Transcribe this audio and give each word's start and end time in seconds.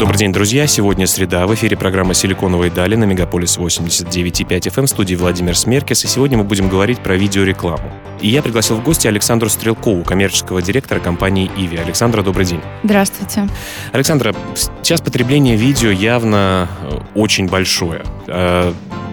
Добрый 0.00 0.16
день, 0.16 0.32
друзья. 0.32 0.66
Сегодня 0.66 1.06
среда. 1.06 1.46
В 1.46 1.54
эфире 1.54 1.76
программа 1.76 2.14
«Силиконовые 2.14 2.70
дали» 2.70 2.94
на 2.94 3.04
Мегаполис 3.04 3.58
89.5 3.58 4.46
FM 4.48 4.86
в 4.86 4.88
студии 4.88 5.14
Владимир 5.14 5.54
Смеркис. 5.54 6.06
И 6.06 6.08
сегодня 6.08 6.38
мы 6.38 6.44
будем 6.44 6.70
говорить 6.70 7.00
про 7.00 7.16
видеорекламу. 7.16 7.92
И 8.22 8.28
я 8.28 8.40
пригласил 8.40 8.76
в 8.76 8.82
гости 8.82 9.06
Александру 9.08 9.50
Стрелкову, 9.50 10.02
коммерческого 10.02 10.62
директора 10.62 11.00
компании 11.00 11.50
«Иви». 11.54 11.76
Александра, 11.76 12.22
добрый 12.22 12.46
день. 12.46 12.62
Здравствуйте. 12.82 13.46
Александра, 13.92 14.34
сейчас 14.54 15.02
потребление 15.02 15.56
видео 15.56 15.90
явно 15.90 16.66
э, 16.80 16.98
очень 17.14 17.46
большое. 17.46 18.00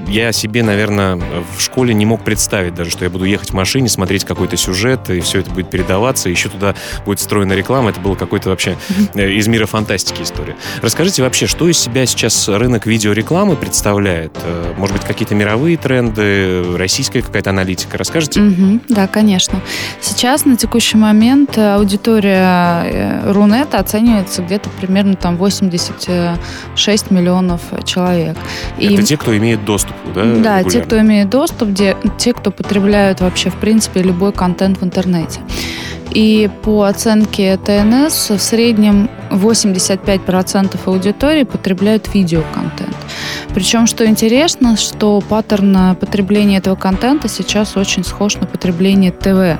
Я 0.07 0.31
себе, 0.31 0.63
наверное, 0.63 1.15
в 1.15 1.61
школе 1.61 1.93
не 1.93 2.05
мог 2.05 2.23
представить 2.23 2.73
даже, 2.73 2.91
что 2.91 3.03
я 3.03 3.09
буду 3.09 3.25
ехать 3.25 3.49
в 3.49 3.53
машине, 3.53 3.89
смотреть 3.89 4.23
какой-то 4.23 4.55
сюжет, 4.55 5.09
и 5.09 5.19
все 5.19 5.39
это 5.39 5.51
будет 5.51 5.69
передаваться, 5.69 6.29
еще 6.29 6.47
туда 6.47 6.75
будет 7.05 7.19
встроена 7.19 7.53
реклама. 7.53 7.89
Это 7.89 7.99
было 7.99 8.15
какой-то 8.15 8.49
вообще 8.49 8.77
э, 9.15 9.31
из 9.31 9.47
мира 9.47 9.65
фантастики 9.65 10.21
история. 10.21 10.55
Расскажите 10.81 11.23
вообще, 11.23 11.45
что 11.45 11.67
из 11.67 11.77
себя 11.77 12.05
сейчас 12.05 12.47
рынок 12.47 12.85
видеорекламы 12.85 13.57
представляет? 13.57 14.31
Э, 14.43 14.73
может 14.77 14.95
быть, 14.95 15.05
какие-то 15.05 15.35
мировые 15.35 15.75
тренды, 15.75 16.77
российская 16.77 17.21
какая-то 17.21 17.49
аналитика? 17.49 17.97
Расскажите? 17.97 18.39
Угу, 18.41 18.79
да, 18.87 19.07
конечно. 19.07 19.59
Сейчас 19.99 20.45
на 20.45 20.55
текущий 20.55 20.97
момент 20.97 21.57
аудитория 21.57 22.83
э, 22.85 23.31
Рунета 23.33 23.79
оценивается 23.79 24.41
где-то 24.41 24.69
примерно 24.79 25.15
там 25.15 25.35
86 25.35 27.11
миллионов 27.11 27.61
человек. 27.83 28.37
И... 28.77 28.93
Это 28.93 29.03
те, 29.03 29.17
кто 29.17 29.35
имеет 29.35 29.65
доступ 29.65 29.96
да? 30.13 30.23
Да, 30.23 30.29
регулярно. 30.29 30.69
те, 30.69 30.81
кто 30.81 30.99
имеет 30.99 31.29
доступ, 31.29 31.69
где, 31.69 31.97
те, 32.17 32.33
кто 32.33 32.51
потребляют 32.51 33.21
вообще, 33.21 33.49
в 33.49 33.55
принципе, 33.55 34.01
любой 34.01 34.31
контент 34.31 34.79
в 34.79 34.83
интернете. 34.83 35.39
И 36.11 36.49
по 36.63 36.83
оценке 36.83 37.57
ТНС 37.57 38.29
в 38.29 38.39
среднем 38.39 39.09
85% 39.29 40.77
аудитории 40.85 41.43
потребляют 41.43 42.13
видеоконтент. 42.13 42.95
Причем, 43.53 43.87
что 43.87 44.05
интересно, 44.05 44.77
что 44.77 45.21
паттерн 45.21 45.95
потребления 45.95 46.57
этого 46.57 46.75
контента 46.75 47.27
сейчас 47.27 47.75
очень 47.75 48.03
схож 48.03 48.35
на 48.35 48.47
потребление 48.47 49.11
ТВ. 49.11 49.59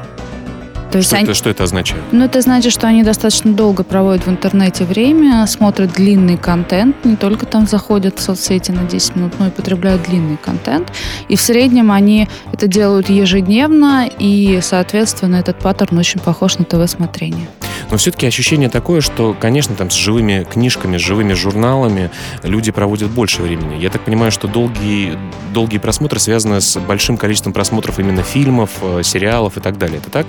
То 0.91 0.99
есть 0.99 1.09
что, 1.09 1.17
они... 1.17 1.25
это, 1.25 1.33
что 1.33 1.49
это 1.49 1.63
означает? 1.63 2.01
Ну, 2.11 2.23
это 2.23 2.41
значит, 2.41 2.71
что 2.71 2.87
они 2.87 3.03
достаточно 3.03 3.51
долго 3.51 3.83
проводят 3.83 4.25
в 4.25 4.29
интернете 4.29 4.85
время, 4.85 5.45
смотрят 5.47 5.93
длинный 5.93 6.37
контент, 6.37 7.03
не 7.03 7.15
только 7.15 7.45
там 7.45 7.67
заходят 7.67 8.19
в 8.19 8.21
соцсети 8.21 8.71
на 8.71 8.83
10 8.83 9.15
минут, 9.15 9.33
но 9.39 9.47
и 9.47 9.49
потребляют 9.49 10.03
длинный 10.03 10.37
контент. 10.37 10.91
И 11.27 11.35
в 11.35 11.41
среднем 11.41 11.91
они 11.91 12.27
это 12.53 12.67
делают 12.67 13.09
ежедневно, 13.09 14.09
и, 14.19 14.59
соответственно, 14.61 15.37
этот 15.37 15.59
паттерн 15.59 15.97
очень 15.97 16.19
похож 16.19 16.57
на 16.57 16.65
ТВ-смотрение. 16.65 17.47
Но 17.91 17.97
все-таки 17.97 18.25
ощущение 18.25 18.69
такое, 18.69 19.01
что, 19.01 19.35
конечно, 19.39 19.75
там 19.75 19.89
с 19.89 19.93
живыми 19.93 20.45
книжками, 20.49 20.97
с 20.97 21.01
живыми 21.01 21.33
журналами 21.33 22.11
люди 22.43 22.71
проводят 22.71 23.09
больше 23.09 23.41
времени. 23.41 23.75
Я 23.81 23.89
так 23.89 24.01
понимаю, 24.01 24.31
что 24.31 24.47
долгие, 24.47 25.17
долгие 25.53 25.77
просмотры 25.77 26.19
связаны 26.19 26.61
с 26.61 26.77
большим 26.79 27.17
количеством 27.17 27.53
просмотров 27.53 27.99
именно 27.99 28.23
фильмов, 28.23 28.71
э, 28.81 29.01
сериалов 29.03 29.57
и 29.57 29.59
так 29.61 29.77
далее. 29.77 29.99
Это 29.99 30.09
так? 30.09 30.27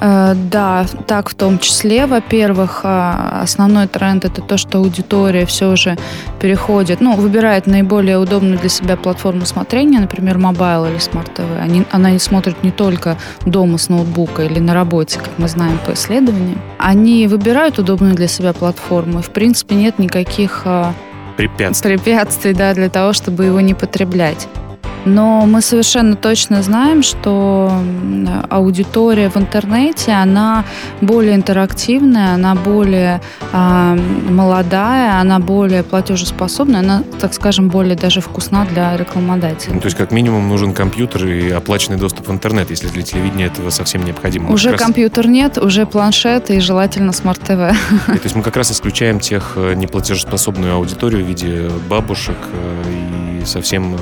Э, 0.00 0.34
да, 0.34 0.86
так 1.06 1.28
в 1.28 1.34
том 1.34 1.58
числе. 1.58 2.06
Во-первых, 2.06 2.80
э, 2.84 3.40
основной 3.42 3.86
тренд 3.86 4.24
это 4.24 4.40
то, 4.40 4.56
что 4.56 4.78
аудитория 4.78 5.44
все 5.44 5.76
же 5.76 5.96
переходит, 6.40 7.00
ну, 7.00 7.16
выбирает 7.16 7.66
наиболее 7.66 8.18
удобную 8.18 8.58
для 8.58 8.68
себя 8.68 8.96
платформу 8.96 9.44
смотрения, 9.44 10.00
например, 10.00 10.38
mobile 10.38 10.86
или 10.86 10.98
смарт-ТВ. 10.98 11.42
Она 11.90 12.10
не 12.10 12.18
смотрит 12.18 12.62
не 12.64 12.70
только 12.70 13.16
дома 13.44 13.78
с 13.78 13.88
ноутбука 13.88 14.44
или 14.44 14.58
на 14.58 14.74
работе, 14.74 15.18
как 15.18 15.30
мы 15.36 15.48
знаем 15.48 15.78
по 15.86 15.92
исследованиям. 15.92 16.60
Они 16.78 17.26
выбирают 17.26 17.78
удобную 17.78 18.14
для 18.14 18.28
себя 18.28 18.52
платформу, 18.52 19.18
и, 19.18 19.22
в 19.22 19.30
принципе, 19.30 19.74
нет 19.74 19.98
никаких 19.98 20.62
э, 20.64 20.92
препятствий. 21.36 21.98
препятствий 21.98 22.54
да, 22.54 22.72
для 22.72 22.88
того, 22.88 23.12
чтобы 23.12 23.44
его 23.44 23.60
не 23.60 23.74
потреблять. 23.74 24.48
Но 25.04 25.46
мы 25.46 25.60
совершенно 25.62 26.16
точно 26.16 26.62
знаем, 26.62 27.02
что 27.02 27.72
аудитория 28.48 29.30
в 29.30 29.36
интернете, 29.36 30.12
она 30.12 30.64
более 31.00 31.34
интерактивная, 31.34 32.34
она 32.34 32.54
более 32.54 33.20
э, 33.52 33.98
молодая, 34.28 35.20
она 35.20 35.38
более 35.38 35.82
платежеспособная, 35.82 36.80
она, 36.80 37.02
так 37.20 37.34
скажем, 37.34 37.68
более 37.68 37.96
даже 37.96 38.20
вкусна 38.20 38.66
для 38.66 38.96
рекламодателя. 38.96 39.74
Ну, 39.74 39.80
то 39.80 39.86
есть, 39.86 39.96
как 39.96 40.12
минимум, 40.12 40.48
нужен 40.48 40.72
компьютер 40.72 41.26
и 41.26 41.50
оплаченный 41.50 41.98
доступ 41.98 42.28
в 42.28 42.32
интернет, 42.32 42.70
если 42.70 42.88
для 42.88 43.02
телевидения 43.02 43.46
этого 43.46 43.70
совсем 43.70 44.04
необходимо. 44.04 44.50
Уже 44.50 44.72
раз... 44.72 44.80
компьютер 44.80 45.26
нет, 45.26 45.58
уже 45.58 45.86
планшет 45.86 46.50
и 46.50 46.60
желательно 46.60 47.12
смарт-ТВ. 47.12 47.48
То 48.06 48.20
есть 48.24 48.36
мы 48.36 48.42
как 48.42 48.56
раз 48.56 48.70
исключаем 48.72 49.20
тех 49.20 49.52
э, 49.56 49.74
неплатежеспособную 49.74 50.74
аудиторию 50.74 51.24
в 51.24 51.28
виде 51.28 51.70
бабушек 51.88 52.36
э, 52.52 53.40
и 53.42 53.44
совсем 53.44 53.94
э, 53.94 53.98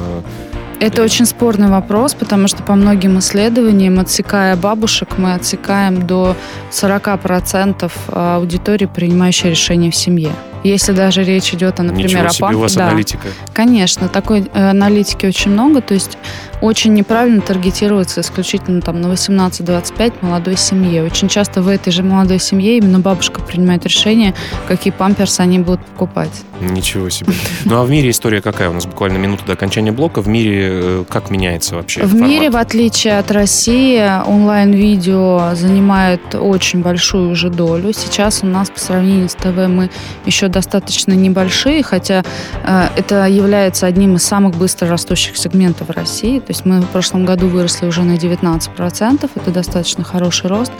это 0.80 1.02
очень 1.02 1.26
спорный 1.26 1.68
вопрос, 1.68 2.14
потому 2.14 2.48
что 2.48 2.62
по 2.62 2.74
многим 2.74 3.18
исследованиям, 3.18 3.98
отсекая 3.98 4.56
бабушек, 4.56 5.18
мы 5.18 5.34
отсекаем 5.34 6.06
до 6.06 6.36
40% 6.70 7.90
аудитории, 8.12 8.86
принимающей 8.86 9.50
решения 9.50 9.90
в 9.90 9.96
семье. 9.96 10.30
Если 10.64 10.92
даже 10.92 11.22
речь 11.22 11.54
идет, 11.54 11.78
например, 11.78 12.06
Ничего 12.06 12.26
о 12.26 12.30
себе, 12.30 12.56
у 12.56 12.60
вас 12.60 12.74
да. 12.74 12.88
аналитика. 12.88 13.28
Конечно, 13.52 14.08
такой 14.08 14.48
э, 14.52 14.70
аналитики 14.70 15.26
очень 15.26 15.52
много, 15.52 15.80
то 15.80 15.94
есть 15.94 16.18
очень 16.60 16.94
неправильно 16.94 17.40
таргетируется 17.40 18.20
исключительно 18.20 18.80
там 18.80 19.00
на 19.00 19.06
18-25 19.06 20.14
молодой 20.22 20.56
семье. 20.56 21.04
Очень 21.04 21.28
часто 21.28 21.62
в 21.62 21.68
этой 21.68 21.92
же 21.92 22.02
молодой 22.02 22.40
семье 22.40 22.78
именно 22.78 22.98
бабушка 22.98 23.40
принимает 23.40 23.86
решение, 23.86 24.34
какие 24.66 24.92
памперсы 24.92 25.40
они 25.40 25.60
будут 25.60 25.84
покупать. 25.84 26.30
Ничего 26.60 27.08
себе. 27.08 27.32
Ну 27.64 27.76
а 27.76 27.84
в 27.84 27.90
мире 27.90 28.10
история 28.10 28.42
какая? 28.42 28.70
У 28.70 28.72
нас 28.72 28.86
буквально 28.86 29.18
минута 29.18 29.44
до 29.46 29.52
окончания 29.52 29.92
блока. 29.92 30.20
В 30.20 30.28
мире 30.28 30.68
э, 30.70 31.04
как 31.08 31.30
меняется 31.30 31.76
вообще? 31.76 32.02
В 32.02 32.10
формат? 32.10 32.28
мире, 32.28 32.50
в 32.50 32.56
отличие 32.56 33.18
от 33.18 33.30
России, 33.30 34.02
онлайн-видео 34.26 35.52
занимает 35.54 36.34
очень 36.34 36.82
большую 36.82 37.30
уже 37.30 37.50
долю. 37.50 37.92
Сейчас 37.92 38.42
у 38.42 38.46
нас 38.46 38.70
по 38.70 38.80
сравнению 38.80 39.28
с 39.28 39.34
ТВ 39.34 39.68
мы 39.68 39.90
еще 40.26 40.47
достаточно 40.48 41.12
небольшие, 41.12 41.82
хотя 41.82 42.22
э, 42.64 42.88
это 42.96 43.26
является 43.26 43.86
одним 43.86 44.16
из 44.16 44.24
самых 44.24 44.56
быстро 44.56 44.88
растущих 44.88 45.36
сегментов 45.36 45.90
России. 45.90 46.38
То 46.40 46.50
есть 46.50 46.64
мы 46.64 46.80
в 46.80 46.86
прошлом 46.86 47.24
году 47.24 47.48
выросли 47.48 47.86
уже 47.86 48.02
на 48.02 48.16
19%. 48.16 49.30
Это 49.34 49.50
достаточно 49.50 50.04
хороший 50.04 50.48
рост. 50.48 50.72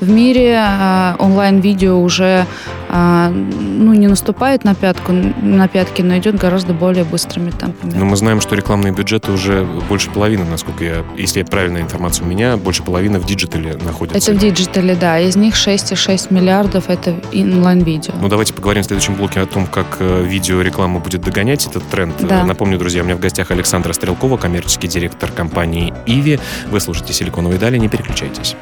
В 0.00 0.08
мире 0.08 0.60
э, 0.60 1.14
онлайн-видео 1.18 2.00
уже 2.00 2.46
э, 2.88 3.28
ну, 3.28 3.92
не 3.94 4.06
наступает 4.06 4.64
на 4.64 4.74
пятку, 4.74 5.12
на 5.12 5.68
пятки, 5.68 6.02
но 6.02 6.18
идет 6.18 6.36
гораздо 6.36 6.72
более 6.72 7.04
быстрыми 7.04 7.50
темпами. 7.50 7.94
Но 7.94 8.04
мы 8.04 8.16
знаем, 8.16 8.40
что 8.40 8.54
рекламные 8.54 8.92
бюджеты 8.92 9.32
уже 9.32 9.64
больше 9.88 10.10
половины, 10.10 10.44
насколько 10.44 10.84
я, 10.84 11.04
если 11.16 11.40
я 11.40 11.44
правильная 11.44 11.82
информация 11.82 12.24
у 12.24 12.28
меня, 12.28 12.56
больше 12.56 12.82
половины 12.82 13.18
в 13.18 13.26
digital-е 13.26 13.76
находится. 13.84 14.30
Это 14.30 14.38
в 14.38 14.40
digital-е, 14.40 14.94
да. 14.94 15.18
Из 15.18 15.36
них 15.36 15.54
6,6 15.54 16.32
миллиардов 16.32 16.88
это 16.88 17.14
онлайн-видео. 17.32 18.14
Ну, 18.20 18.28
давайте 18.28 18.54
поговорим 18.54 18.82
в 18.82 18.86
следующем 18.86 19.07
блоке 19.16 19.40
о 19.40 19.46
том, 19.46 19.66
как 19.66 19.96
э, 20.00 20.22
видеореклама 20.24 21.00
будет 21.00 21.22
догонять 21.22 21.66
этот 21.66 21.88
тренд. 21.88 22.14
Да. 22.20 22.44
Напомню, 22.44 22.78
друзья, 22.78 23.02
у 23.02 23.04
меня 23.04 23.16
в 23.16 23.20
гостях 23.20 23.50
Александра 23.50 23.92
Стрелкова, 23.92 24.36
коммерческий 24.36 24.88
директор 24.88 25.30
компании 25.30 25.92
«Иви». 26.06 26.38
Вы 26.70 26.80
слушаете 26.80 27.12
«Силиконовые 27.12 27.58
дали», 27.58 27.78
не 27.78 27.88
переключайтесь. 27.88 28.56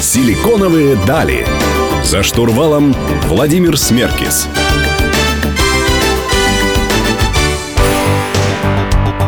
«Силиконовые 0.00 0.96
дали». 1.06 1.46
За 2.04 2.22
штурвалом 2.22 2.94
Владимир 3.24 3.76
Смеркис. 3.76 4.48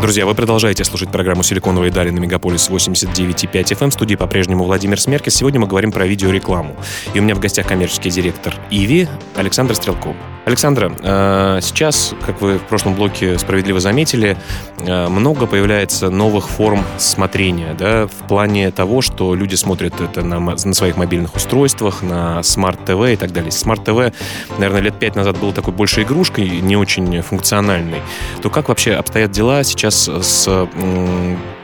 Друзья, 0.00 0.26
вы 0.26 0.34
продолжаете 0.36 0.84
слушать 0.84 1.10
программу 1.10 1.42
«Силиконовые 1.42 1.90
дали» 1.90 2.10
на 2.10 2.20
Мегаполис 2.20 2.70
89,5 2.70 3.50
FM. 3.50 3.90
В 3.90 3.92
студии 3.92 4.14
по-прежнему 4.14 4.62
Владимир 4.62 5.00
Смеркис. 5.00 5.34
Сегодня 5.34 5.58
мы 5.58 5.66
говорим 5.66 5.90
про 5.90 6.06
видеорекламу. 6.06 6.76
И 7.14 7.18
у 7.18 7.22
меня 7.22 7.34
в 7.34 7.40
гостях 7.40 7.66
коммерческий 7.66 8.10
директор 8.10 8.54
Иви 8.70 9.08
Александра 9.34 9.74
Стрелкова. 9.74 10.14
Александра, 10.48 10.90
э, 11.02 11.58
сейчас, 11.60 12.14
как 12.24 12.40
вы 12.40 12.58
в 12.58 12.62
прошлом 12.62 12.94
блоке 12.94 13.38
справедливо 13.38 13.80
заметили, 13.80 14.38
э, 14.78 15.08
много 15.08 15.46
появляется 15.46 16.08
новых 16.08 16.48
форм 16.48 16.84
смотрения, 16.96 17.74
да, 17.78 18.06
в 18.06 18.26
плане 18.28 18.70
того, 18.70 19.02
что 19.02 19.34
люди 19.34 19.56
смотрят 19.56 20.00
это 20.00 20.22
на, 20.22 20.40
на 20.40 20.56
своих 20.56 20.96
мобильных 20.96 21.36
устройствах, 21.36 22.02
на 22.02 22.42
смарт-ТВ 22.42 23.12
и 23.12 23.16
так 23.16 23.32
далее. 23.32 23.52
Смарт-ТВ, 23.52 24.14
наверное, 24.56 24.80
лет 24.80 24.98
пять 24.98 25.16
назад 25.16 25.38
был 25.38 25.52
такой 25.52 25.74
больше 25.74 26.02
игрушкой, 26.02 26.48
не 26.48 26.76
очень 26.76 27.20
функциональной. 27.20 28.00
То 28.40 28.48
как 28.48 28.68
вообще 28.68 28.94
обстоят 28.94 29.30
дела 29.30 29.62
сейчас 29.64 29.87
с 29.90 30.68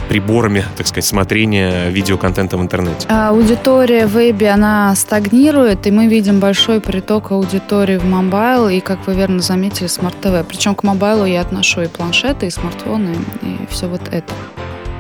приборами, 0.08 0.64
так 0.76 0.86
сказать, 0.86 1.06
смотрения 1.06 1.88
видеоконтента 1.90 2.56
в 2.56 2.62
интернете? 2.62 3.06
А, 3.08 3.30
аудитория 3.30 4.06
в 4.06 4.12
web-е, 4.12 4.50
она 4.50 4.94
стагнирует, 4.94 5.86
и 5.86 5.90
мы 5.90 6.06
видим 6.06 6.40
большой 6.40 6.80
приток 6.80 7.30
аудитории 7.30 7.96
в 7.96 8.04
mobile, 8.04 8.68
и, 8.68 8.80
как 8.80 9.06
вы 9.06 9.14
верно 9.14 9.40
заметили, 9.40 9.86
смарт-ТВ. 9.86 10.46
Причем 10.46 10.74
к 10.74 10.82
mobile-у 10.82 11.24
я 11.24 11.40
отношу 11.40 11.82
и 11.82 11.86
планшеты, 11.86 12.46
и 12.46 12.50
смартфоны, 12.50 13.16
и 13.42 13.66
все 13.70 13.86
вот 13.86 14.02
это. 14.10 14.32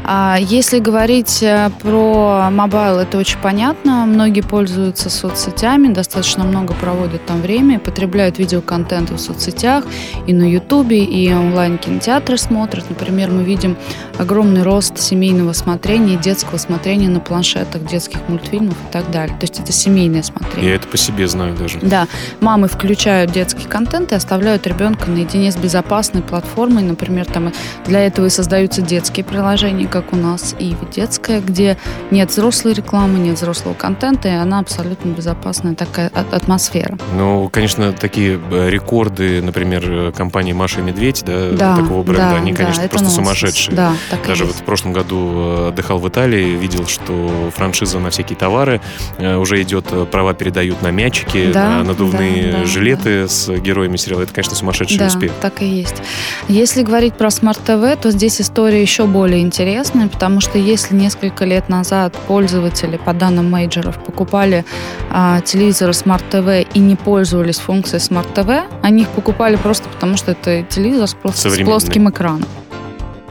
А 0.06 0.36
если 0.38 0.80
говорить 0.80 1.42
э, 1.42 1.70
про 1.80 2.50
mobile, 2.50 2.98
это 2.98 3.16
очень 3.16 3.38
понятно. 3.38 4.04
Многие 4.04 4.42
пользуются 4.42 5.08
соцсетями, 5.08 5.88
достаточно 5.88 6.44
много 6.44 6.74
проводят 6.74 7.24
там 7.24 7.40
время, 7.40 7.78
потребляют 7.78 8.38
видеоконтент 8.38 9.10
в 9.10 9.18
соцсетях, 9.18 9.84
и 10.26 10.34
на 10.34 10.44
Ютубе, 10.50 11.02
и 11.02 11.32
онлайн-кинотеатры 11.32 12.36
смотрят. 12.36 12.84
Например, 12.90 13.30
мы 13.30 13.44
видим 13.44 13.78
огромный 14.18 14.62
рост 14.62 14.98
семейного 14.98 15.54
смотрения, 15.54 16.16
детского 16.16 16.58
смотрения 16.58 17.08
на 17.08 17.20
планшетах, 17.20 17.86
детских 17.86 18.28
мультфильмов 18.28 18.74
и 18.74 18.92
так 18.92 19.10
далее. 19.10 19.34
То 19.38 19.44
есть 19.44 19.58
это 19.58 19.72
семейное 19.72 20.22
смотрение. 20.22 20.70
Я 20.70 20.76
это 20.76 20.86
по 20.86 20.98
себе 20.98 21.26
знаю 21.28 21.56
даже. 21.56 21.78
Да. 21.80 22.08
Мамы 22.40 22.68
включают 22.68 23.32
детский 23.32 23.66
контент 23.66 24.12
и 24.12 24.14
оставляют 24.14 24.66
ребенка 24.66 25.10
наедине 25.10 25.50
с 25.50 25.56
безопасной 25.56 26.20
платформой. 26.20 26.82
Например, 26.82 27.24
там 27.24 27.52
для 27.86 28.00
этого 28.00 28.26
и 28.26 28.30
создаются 28.30 28.82
детские 28.82 29.24
приложения, 29.24 29.86
как 29.94 30.12
у 30.12 30.16
нас, 30.16 30.56
и 30.58 30.74
детская, 30.92 31.40
где 31.40 31.78
нет 32.10 32.28
взрослой 32.28 32.72
рекламы, 32.72 33.20
нет 33.20 33.36
взрослого 33.36 33.74
контента, 33.74 34.26
и 34.26 34.32
она 34.32 34.58
абсолютно 34.58 35.10
безопасная 35.10 35.76
такая 35.76 36.08
атмосфера. 36.08 36.98
Ну, 37.16 37.48
конечно, 37.48 37.92
такие 37.92 38.40
э, 38.50 38.70
рекорды, 38.70 39.40
например, 39.40 39.84
э, 39.88 40.12
компании 40.12 40.52
Маша 40.52 40.80
и 40.80 40.82
Медведь, 40.82 41.22
да, 41.24 41.50
да 41.52 41.76
такого 41.76 42.02
бренда, 42.02 42.30
да, 42.30 42.36
они, 42.38 42.52
конечно, 42.52 42.82
да, 42.82 42.88
просто 42.88 43.08
сумасшедшие. 43.08 43.76
Да, 43.76 43.92
так 44.10 44.26
Даже 44.26 44.46
вот 44.46 44.56
в 44.56 44.62
прошлом 44.64 44.92
году 44.92 45.32
э, 45.32 45.68
отдыхал 45.68 46.00
в 46.00 46.08
Италии, 46.08 46.56
видел, 46.56 46.88
что 46.88 47.52
франшиза 47.54 48.00
на 48.00 48.10
всякие 48.10 48.36
товары 48.36 48.80
уже 49.20 49.62
идет, 49.62 50.10
права 50.10 50.34
передают 50.34 50.82
на 50.82 50.90
мячики, 50.90 51.52
да, 51.52 51.68
на 51.68 51.84
надувные 51.84 52.50
да, 52.50 52.58
да, 52.58 52.64
жилеты 52.64 53.22
да. 53.22 53.28
с 53.28 53.48
героями 53.48 53.96
сериала. 53.96 54.22
Это, 54.22 54.34
конечно, 54.34 54.56
сумасшедший 54.56 54.98
да, 54.98 55.06
успех. 55.06 55.30
так 55.40 55.62
и 55.62 55.66
есть. 55.66 56.02
Если 56.48 56.82
говорить 56.82 57.14
про 57.14 57.30
Smart 57.30 57.74
TV, 57.74 58.00
то 58.02 58.10
здесь 58.10 58.40
история 58.40 58.82
еще 58.82 59.06
более 59.06 59.40
интересная 59.40 59.83
интересной, 59.84 60.08
потому 60.08 60.40
что 60.40 60.58
если 60.58 60.94
несколько 60.94 61.44
лет 61.44 61.68
назад 61.68 62.16
пользователи, 62.26 62.96
по 62.96 63.12
данным 63.12 63.50
мейджеров, 63.50 64.02
покупали 64.02 64.64
а, 65.10 65.40
телевизоры 65.40 65.92
Smart 65.92 66.22
TV 66.30 66.66
и 66.74 66.78
не 66.78 66.96
пользовались 66.96 67.58
функцией 67.58 68.00
Smart 68.00 68.32
TV, 68.34 68.62
они 68.82 69.02
их 69.02 69.08
покупали 69.08 69.56
просто 69.56 69.88
потому, 69.88 70.16
что 70.16 70.32
это 70.32 70.62
телевизор 70.62 71.08
с, 71.08 71.16
с 71.34 71.64
плоским 71.64 72.08
экраном 72.08 72.48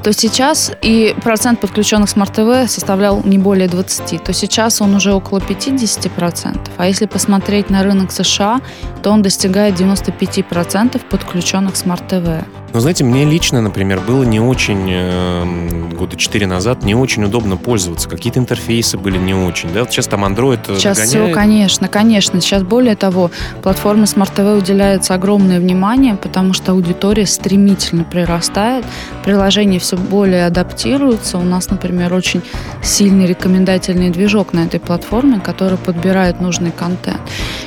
то 0.04 0.12
сейчас 0.12 0.74
и 0.82 1.16
процент 1.24 1.62
подключенных 1.62 2.10
Smart 2.10 2.34
TV 2.34 2.68
составлял 2.68 3.22
не 3.24 3.38
более 3.38 3.70
20, 3.70 4.22
то 4.22 4.34
сейчас 4.34 4.82
он 4.82 4.96
уже 4.96 5.14
около 5.14 5.40
50%. 5.40 6.72
А 6.76 6.88
если 6.88 7.06
посмотреть 7.06 7.70
на 7.70 7.84
рынок 7.84 8.12
США, 8.12 8.60
то 9.02 9.12
он 9.12 9.22
достигает 9.22 9.80
95% 9.80 11.02
подключенных 11.10 11.76
Smart 11.76 12.06
TV. 12.10 12.44
Но 12.74 12.80
знаете, 12.80 13.04
мне 13.04 13.24
лично, 13.24 13.62
например, 13.62 14.00
было 14.00 14.24
не 14.24 14.40
очень, 14.40 14.88
э, 14.90 15.96
года 15.96 16.16
4 16.16 16.48
назад, 16.48 16.84
не 16.84 16.96
очень 16.96 17.24
удобно 17.24 17.56
пользоваться. 17.56 18.10
Какие-то 18.10 18.40
интерфейсы 18.40 18.98
были 18.98 19.20
не 19.20 19.36
очень. 19.36 19.72
Да? 19.72 19.82
Вот 19.82 19.92
сейчас 19.92 20.08
там 20.08 20.26
Android 20.26 20.60
э, 20.68 20.76
Сейчас 20.78 20.98
догоняет. 20.98 21.28
все, 21.28 21.34
конечно, 21.34 21.88
конечно. 21.88 22.42
Сейчас 22.42 22.64
более 22.64 22.96
того, 22.96 23.30
платформе 23.62 24.04
Smart 24.04 24.34
TV 24.36 24.58
уделяется 24.58 25.14
огромное 25.14 25.60
внимание, 25.60 26.16
потому 26.16 26.54
что 26.54 26.72
аудитория 26.72 27.28
стремительно 27.28 28.04
прирастает, 28.04 28.86
приложения 29.24 29.78
все 29.78 29.96
более 29.96 30.48
адаптируются. 30.48 31.38
У 31.38 31.44
нас, 31.44 31.70
например, 31.70 32.12
очень 32.12 32.42
сильный 32.82 33.28
рекомендательный 33.28 34.10
движок 34.10 34.52
на 34.52 34.62
этой 34.66 34.80
платформе, 34.80 35.40
который 35.40 35.78
подбирает 35.78 36.42
нужный 36.42 36.72
контент. 36.72 37.22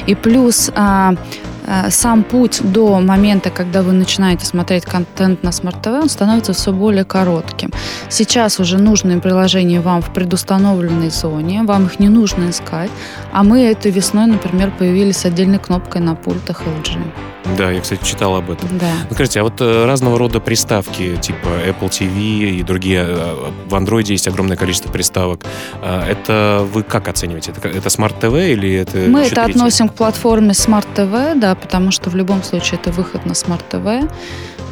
И 0.07 0.17
плюс 0.17 0.71
а, 0.75 1.15
сам 1.91 2.23
путь 2.23 2.61
до 2.63 3.01
момента, 3.01 3.51
когда 3.51 3.83
вы 3.83 3.93
начинаете 3.93 4.47
смотреть 4.47 4.85
контент 4.85 5.43
на 5.43 5.49
Smart 5.49 5.83
TV, 5.83 6.03
он 6.03 6.09
становится 6.09 6.53
все 6.53 6.73
более 6.73 7.05
коротким. 7.05 7.71
Сейчас 8.09 8.61
уже 8.61 8.79
нужные 8.79 9.21
приложения 9.21 9.81
вам 9.81 10.03
в 10.03 10.13
предустановленной 10.13 11.11
зоне, 11.11 11.63
вам 11.65 11.87
их 11.87 12.01
не 12.01 12.09
нужно 12.09 12.51
искать, 12.51 12.91
а 13.33 13.43
мы 13.43 13.63
этой 13.63 13.91
весной, 13.91 14.27
например, 14.27 14.73
появились 14.79 15.25
отдельной 15.25 15.59
кнопкой 15.59 16.01
на 16.01 16.15
пультах 16.15 16.63
LG. 16.63 16.99
Да, 17.57 17.71
я, 17.71 17.81
кстати, 17.81 18.05
читал 18.05 18.37
об 18.37 18.51
этом. 18.51 18.69
Да. 18.79 18.91
Ну, 19.09 19.15
скажите, 19.15 19.41
а 19.41 19.43
вот 19.45 19.61
э, 19.61 19.85
разного 19.87 20.19
рода 20.19 20.41
приставки, 20.41 21.17
типа 21.17 21.49
Apple 21.67 21.89
TV 21.89 22.59
и 22.59 22.63
другие, 22.63 23.05
э, 23.07 23.51
в 23.67 23.75
Android 23.75 24.05
есть 24.11 24.29
огромное 24.29 24.57
количество 24.57 24.91
приставок. 24.91 25.45
Э, 25.83 26.03
это 26.09 26.67
вы 26.73 26.83
как 26.83 27.09
оцениваете? 27.09 27.53
Это, 27.53 27.69
это 27.69 27.89
Smart 27.89 28.21
TV 28.21 28.53
или 28.53 28.73
это 28.75 28.99
Мы 28.99 29.21
это 29.21 29.35
третий? 29.35 29.51
относим 29.53 29.89
к 29.89 29.95
платформе 29.95 30.51
Smart 30.51 30.87
TV, 30.95 31.39
да, 31.39 31.55
потому 31.55 31.91
что 31.91 32.11
в 32.11 32.17
любом 32.17 32.43
случае 32.43 32.81
это 32.81 32.91
выход 32.91 33.27
на 33.27 33.33
Smart 33.33 33.63
TV. 33.71 34.11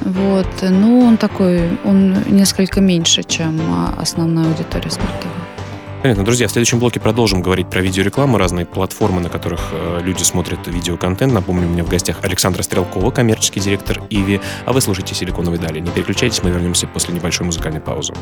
Вот. 0.00 0.46
Ну, 0.62 1.00
он 1.00 1.16
такой, 1.16 1.78
он 1.84 2.16
несколько 2.28 2.80
меньше, 2.80 3.22
чем 3.22 3.60
а, 3.60 3.94
основная 4.00 4.46
аудитория 4.46 4.88
Smart 4.88 5.22
TV. 5.22 5.43
Понятно. 6.04 6.22
Друзья, 6.22 6.48
в 6.48 6.50
следующем 6.50 6.80
блоке 6.80 7.00
продолжим 7.00 7.40
говорить 7.40 7.70
про 7.70 7.80
видеорекламу, 7.80 8.36
разные 8.36 8.66
платформы, 8.66 9.22
на 9.22 9.30
которых 9.30 9.70
э, 9.72 10.00
люди 10.02 10.22
смотрят 10.22 10.58
видеоконтент. 10.66 11.32
Напомню, 11.32 11.66
у 11.66 11.70
меня 11.70 11.82
в 11.82 11.88
гостях 11.88 12.18
Александра 12.20 12.62
Стрелкова, 12.62 13.10
коммерческий 13.10 13.60
директор 13.60 14.02
Иви. 14.10 14.42
А 14.66 14.74
вы 14.74 14.82
слушаете 14.82 15.14
«Силиконовые 15.14 15.58
дали». 15.58 15.80
Не 15.80 15.90
переключайтесь, 15.90 16.42
мы 16.42 16.50
вернемся 16.50 16.86
после 16.86 17.14
небольшой 17.14 17.46
музыкальной 17.46 17.80
паузы. 17.80 18.12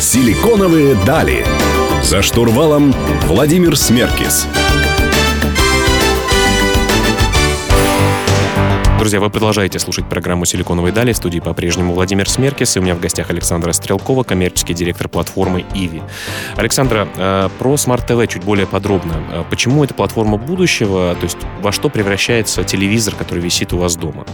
«Силиконовые 0.00 0.96
дали». 1.06 1.46
За 2.02 2.22
штурвалом 2.22 2.92
Владимир 3.28 3.76
Смеркис. 3.76 4.48
Друзья, 9.00 9.18
вы 9.18 9.30
продолжаете 9.30 9.78
слушать 9.78 10.06
программу 10.10 10.44
«Силиконовые 10.44 10.92
дали». 10.92 11.14
В 11.14 11.16
студии 11.16 11.40
по-прежнему 11.40 11.94
Владимир 11.94 12.28
Смеркис. 12.28 12.76
И 12.76 12.80
у 12.80 12.82
меня 12.82 12.94
в 12.94 13.00
гостях 13.00 13.30
Александра 13.30 13.72
Стрелкова, 13.72 14.24
коммерческий 14.24 14.74
директор 14.74 15.08
платформы 15.08 15.64
«Иви». 15.74 16.02
Александра, 16.56 17.08
э, 17.16 17.48
про 17.58 17.74
Smart 17.76 18.06
TV 18.06 18.26
чуть 18.26 18.44
более 18.44 18.66
подробно. 18.66 19.14
Э, 19.32 19.44
почему 19.48 19.84
это 19.84 19.94
платформа 19.94 20.36
будущего? 20.36 21.14
То 21.14 21.24
есть 21.24 21.38
во 21.62 21.72
что 21.72 21.88
превращается 21.88 22.62
телевизор, 22.62 23.14
который 23.14 23.42
висит 23.42 23.72
у 23.72 23.78
вас 23.78 23.96
дома? 23.96 24.26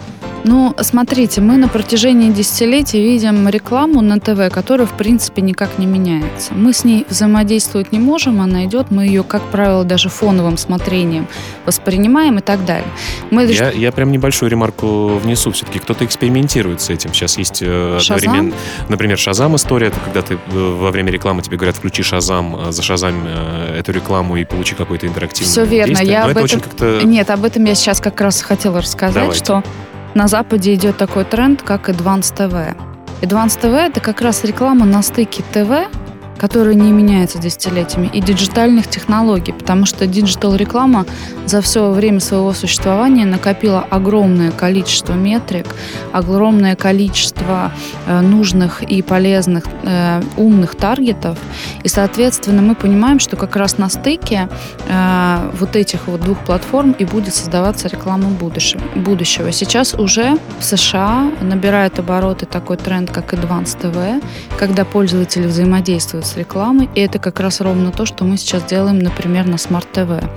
Ну, 0.46 0.74
смотрите, 0.80 1.40
мы 1.40 1.56
на 1.56 1.66
протяжении 1.66 2.30
десятилетий 2.30 3.02
видим 3.02 3.48
рекламу 3.48 4.00
на 4.00 4.20
ТВ, 4.20 4.48
которая, 4.54 4.86
в 4.86 4.96
принципе, 4.96 5.42
никак 5.42 5.76
не 5.76 5.86
меняется. 5.86 6.54
Мы 6.54 6.72
с 6.72 6.84
ней 6.84 7.04
взаимодействовать 7.10 7.90
не 7.90 7.98
можем, 7.98 8.40
она 8.40 8.64
идет, 8.64 8.92
мы 8.92 9.06
ее, 9.06 9.24
как 9.24 9.42
правило, 9.42 9.82
даже 9.82 10.08
фоновым 10.08 10.56
смотрением 10.56 11.26
воспринимаем 11.64 12.38
и 12.38 12.42
так 12.42 12.64
далее. 12.64 12.86
Мы... 13.32 13.46
Я, 13.46 13.72
я 13.72 13.90
прям 13.90 14.12
небольшую 14.12 14.48
ремарку 14.48 15.16
внесу. 15.16 15.50
Все-таки 15.50 15.80
кто-то 15.80 16.04
экспериментирует 16.04 16.80
с 16.80 16.90
этим. 16.90 17.12
Сейчас 17.12 17.38
есть 17.38 17.60
э, 17.62 17.98
одновременно... 18.00 18.54
Например, 18.88 19.18
Shazam 19.18 19.56
история. 19.56 19.88
Это 19.88 19.98
когда 19.98 20.22
ты 20.22 20.34
э, 20.34 20.38
во 20.48 20.92
время 20.92 21.10
рекламы 21.10 21.42
тебе 21.42 21.56
говорят, 21.56 21.74
включи 21.74 22.04
Shazam, 22.04 22.68
э, 22.68 22.72
зашазамь 22.72 23.26
эту 23.26 23.90
рекламу 23.90 24.36
и 24.36 24.44
получи 24.44 24.76
какой-то 24.76 25.08
интерактивный 25.08 25.50
Все 25.50 25.64
верно. 25.64 25.88
Действие. 25.88 26.12
Я 26.12 26.20
Но 26.20 26.24
об 26.26 26.30
это 26.30 26.44
этом... 26.44 26.44
очень 26.44 26.60
как-то... 26.60 27.00
Нет, 27.02 27.30
об 27.30 27.44
этом 27.44 27.64
я 27.64 27.74
сейчас 27.74 28.00
как 28.00 28.20
раз 28.20 28.42
хотела 28.42 28.80
рассказать, 28.80 29.14
Давайте. 29.14 29.44
что 29.44 29.64
на 30.16 30.28
Западе 30.28 30.72
идет 30.72 30.96
такой 30.96 31.26
тренд, 31.26 31.62
как 31.62 31.90
Advanced 31.90 32.34
TV. 32.34 32.74
Advanced 33.20 33.60
TV– 33.60 33.76
это 33.88 34.00
как 34.00 34.22
раз 34.22 34.44
реклама 34.44 34.86
на 34.86 35.02
стыке 35.02 35.42
ТВ 35.52 35.90
которая 36.38 36.74
не 36.74 36.92
меняется 36.92 37.38
десятилетиями, 37.38 38.10
и 38.12 38.20
диджитальных 38.20 38.88
технологий, 38.88 39.52
потому 39.52 39.86
что 39.86 40.06
digital-реклама 40.06 41.06
за 41.46 41.60
все 41.60 41.90
время 41.90 42.20
своего 42.20 42.52
существования 42.52 43.24
накопила 43.24 43.80
огромное 43.90 44.50
количество 44.50 45.14
метрик, 45.14 45.66
огромное 46.12 46.76
количество 46.76 47.72
э, 48.06 48.20
нужных 48.20 48.82
и 48.82 49.02
полезных 49.02 49.64
э, 49.84 50.22
умных 50.36 50.74
таргетов, 50.74 51.38
и, 51.82 51.88
соответственно, 51.88 52.62
мы 52.62 52.74
понимаем, 52.74 53.18
что 53.20 53.36
как 53.36 53.56
раз 53.56 53.78
на 53.78 53.88
стыке 53.88 54.48
э, 54.88 55.50
вот 55.58 55.76
этих 55.76 56.06
вот 56.06 56.20
двух 56.20 56.38
платформ 56.38 56.92
и 56.92 57.04
будет 57.04 57.34
создаваться 57.34 57.88
реклама 57.88 58.28
будущего. 58.28 58.82
будущего. 58.94 59.52
Сейчас 59.52 59.94
уже 59.94 60.38
в 60.58 60.64
США 60.64 61.30
набирает 61.40 61.98
обороты 61.98 62.46
такой 62.46 62.76
тренд, 62.76 63.10
как 63.10 63.32
Advanced 63.34 63.80
TV, 63.80 64.22
когда 64.58 64.84
пользователи 64.84 65.46
взаимодействуют 65.46 66.25
с 66.26 66.36
рекламой, 66.36 66.88
и 66.94 67.00
это 67.00 67.18
как 67.18 67.40
раз 67.40 67.60
ровно 67.60 67.90
то, 67.92 68.04
что 68.04 68.24
мы 68.24 68.36
сейчас 68.36 68.64
делаем, 68.64 68.98
например, 68.98 69.46
на 69.46 69.54
Smart 69.54 69.86
TV. 69.92 70.28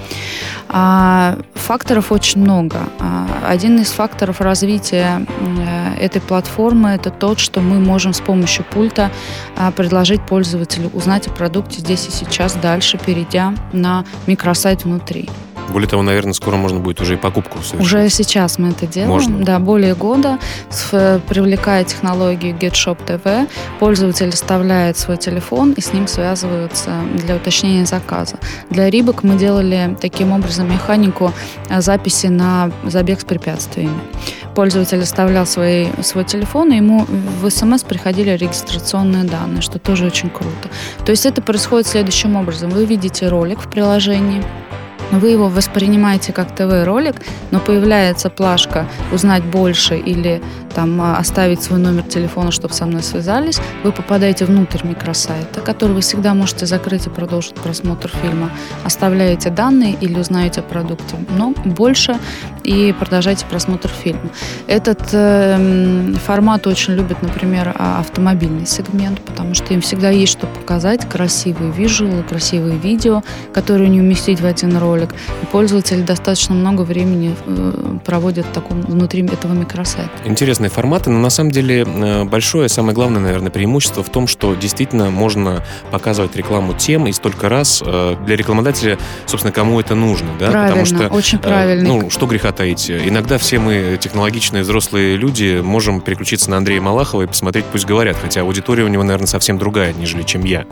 А, 0.70 1.38
факторов 1.54 2.12
очень 2.12 2.42
много. 2.42 2.78
А, 3.00 3.28
один 3.48 3.80
из 3.80 3.92
факторов 3.92 4.42
развития 4.42 5.26
э, 5.28 5.96
этой 6.00 6.22
платформы 6.22 6.90
это 6.90 7.10
тот, 7.10 7.40
что 7.40 7.62
мы 7.62 7.80
можем 7.80 8.14
с 8.14 8.22
помощью 8.22 8.64
пульта 8.66 9.12
а, 9.58 9.72
предложить 9.72 10.22
пользователю 10.22 10.90
узнать 10.94 11.28
о 11.28 11.32
продукте 11.32 11.80
здесь 11.80 12.08
и 12.08 12.12
сейчас, 12.12 12.54
дальше 12.54 13.00
перейдя 13.04 13.54
на 13.74 14.06
микросайт 14.28 14.84
внутри. 14.84 15.30
Более 15.70 15.88
того, 15.90 16.02
наверное, 16.04 16.34
скоро 16.34 16.56
можно 16.58 16.80
будет 16.80 17.00
уже 17.02 17.14
и 17.14 17.18
покупку 17.18 17.60
совершить. 17.60 17.82
Уже 17.82 18.10
сейчас 18.10 18.58
мы 18.58 18.70
это 18.70 18.88
делаем. 18.88 19.12
Можно? 19.12 19.44
Да, 19.44 19.60
более 19.60 19.96
года, 19.96 20.40
с- 20.70 21.22
привлекая 21.28 21.84
технологию 21.84 22.56
GetShop 22.56 22.98
TV, 23.06 23.48
пользователь 23.80 24.32
вставляет 24.32 24.98
свой 24.98 25.18
телефон 25.18 25.74
и 25.74 25.82
с 25.82 25.94
ним 25.94 26.08
связываются 26.08 26.92
для 27.16 27.36
уточнения 27.36 27.86
заказа. 27.86 28.38
Для 28.70 28.90
Рибок 28.90 29.24
мы 29.24 29.38
делали 29.38 29.96
таким 30.02 30.32
образом 30.32 30.72
механику 30.72 31.32
э, 31.70 31.82
записи 31.82 32.28
на 32.28 32.72
забег 32.86 33.22
с 33.22 33.24
препятствиями. 33.24 34.00
Пользователь 34.56 35.02
оставлял 35.02 35.46
свои, 35.46 35.88
свой 36.02 36.26
телефон, 36.26 36.74
и 36.74 36.78
ему 36.78 37.06
в 37.42 37.50
СМС 37.50 37.84
приходили 37.84 38.32
регистрационные 38.32 39.24
данные, 39.24 39.62
что 39.62 39.80
тоже 39.80 40.06
очень 40.06 40.30
круто. 40.30 40.70
То 41.06 41.12
есть 41.12 41.26
это 41.26 41.42
происходит 41.42 41.88
следующим 41.88 42.36
образом. 42.36 42.70
Вы 42.72 42.86
видите 42.86 43.28
ролик 43.30 43.60
в 43.62 43.70
приложении, 43.70 44.44
вы 45.12 45.30
его 45.30 45.50
воспринимаете 45.50 46.34
как 46.34 46.56
ТВ-ролик, 46.56 47.16
но 47.52 47.60
появляется 47.60 48.30
плашка 48.30 48.88
«Узнать 49.12 49.44
больше» 49.44 49.98
или 49.98 50.42
там 50.80 51.02
а, 51.02 51.18
«Оставить 51.18 51.62
свой 51.62 51.78
номер 51.78 52.04
телефона, 52.04 52.52
чтобы 52.52 52.74
со 52.74 52.86
мной 52.86 53.04
связались», 53.04 53.60
вы 53.84 53.92
попадаете 53.92 54.46
внутрь 54.46 54.88
микросайта, 54.88 55.60
который 55.60 55.92
вы 55.92 56.00
всегда 56.00 56.34
можете 56.34 56.66
закрыть 56.66 57.06
и 57.06 57.10
продолжить 57.10 57.56
просмотр 57.56 58.10
фильма. 58.22 58.50
Оставляете 58.86 59.50
данные 59.50 59.98
или 60.00 60.18
узнаете 60.18 60.62
о 60.62 60.64
продукте 60.64 61.18
но 61.38 61.54
больше 61.66 62.18
и 62.64 62.94
продолжаете 62.98 63.46
просмотр 63.46 63.90
фильма. 63.90 64.30
Этот 64.68 65.10
э, 65.12 66.14
формат 66.26 66.68
очень 66.68 66.94
любит, 66.94 67.22
например, 67.22 67.74
а, 67.76 68.00
автомобильный 68.00 68.66
сегмент, 68.66 69.20
потому 69.22 69.56
что 69.56 69.74
им 69.74 69.82
всегда 69.82 70.10
есть 70.12 70.32
что 70.32 70.48
показать, 70.48 71.10
красивые 71.10 71.72
визуалы, 71.72 72.24
красивые 72.24 72.78
видео, 72.78 73.24
которые 73.54 73.90
не 73.90 74.00
уместить 74.00 74.40
в 74.40 74.46
один 74.46 74.78
ролик. 74.78 75.14
И 75.42 75.46
пользователи 75.48 76.02
достаточно 76.02 76.56
много 76.56 76.84
времени 76.84 77.36
э, 77.46 77.98
проводят 78.06 78.46
в 78.46 78.52
таком, 78.52 78.82
внутри 78.82 79.24
этого 79.26 79.54
микросайта. 79.54 80.12
Интересные 80.70 80.84
форматы, 80.84 81.10
но 81.10 81.20
на 81.20 81.30
самом 81.30 81.52
деле 81.52 81.84
э, 81.84 82.24
большое, 82.26 82.70
самое 82.70 82.94
главное, 82.94 83.20
наверное, 83.20 83.50
преимущество 83.50 84.04
в 84.04 84.10
том, 84.10 84.28
что 84.28 84.54
действительно 84.54 85.10
можно 85.10 85.64
показывать 85.92 86.36
рекламу 86.36 86.74
тем 86.74 87.08
и 87.08 87.12
столько 87.12 87.50
раз 87.50 87.82
э, 87.84 88.16
для 88.26 88.36
рекламодателя, 88.36 88.98
собственно, 89.26 89.52
кому 89.52 89.80
это 89.80 89.96
нужно, 89.96 90.28
да? 90.40 90.52
правильно, 90.52 90.84
Потому 90.84 90.86
что 90.86 91.08
очень 91.08 91.40
Э, 91.40 91.42
правильно. 91.42 91.88
Ну, 91.88 92.10
что 92.10 92.28
греха 92.28 92.52
таить. 92.52 92.92
Иногда 92.92 93.38
все 93.38 93.58
мы, 93.60 93.98
технологичные 94.00 94.64
взрослые 94.64 95.16
люди, 95.16 95.62
можем 95.64 96.02
переключиться 96.02 96.52
на 96.52 96.58
Андрея 96.58 96.82
Малахова 96.82 97.24
и 97.24 97.28
посмотреть 97.28 97.66
«Пусть 97.72 97.86
говорят», 97.86 98.18
хотя 98.22 98.42
аудитория 98.42 98.84
у 98.84 98.88
него, 98.90 99.04
наверное, 99.04 99.28
совсем 99.28 99.58
другая, 99.58 99.94
нежели 99.94 100.24
чем 100.24 100.44
я. 100.44 100.66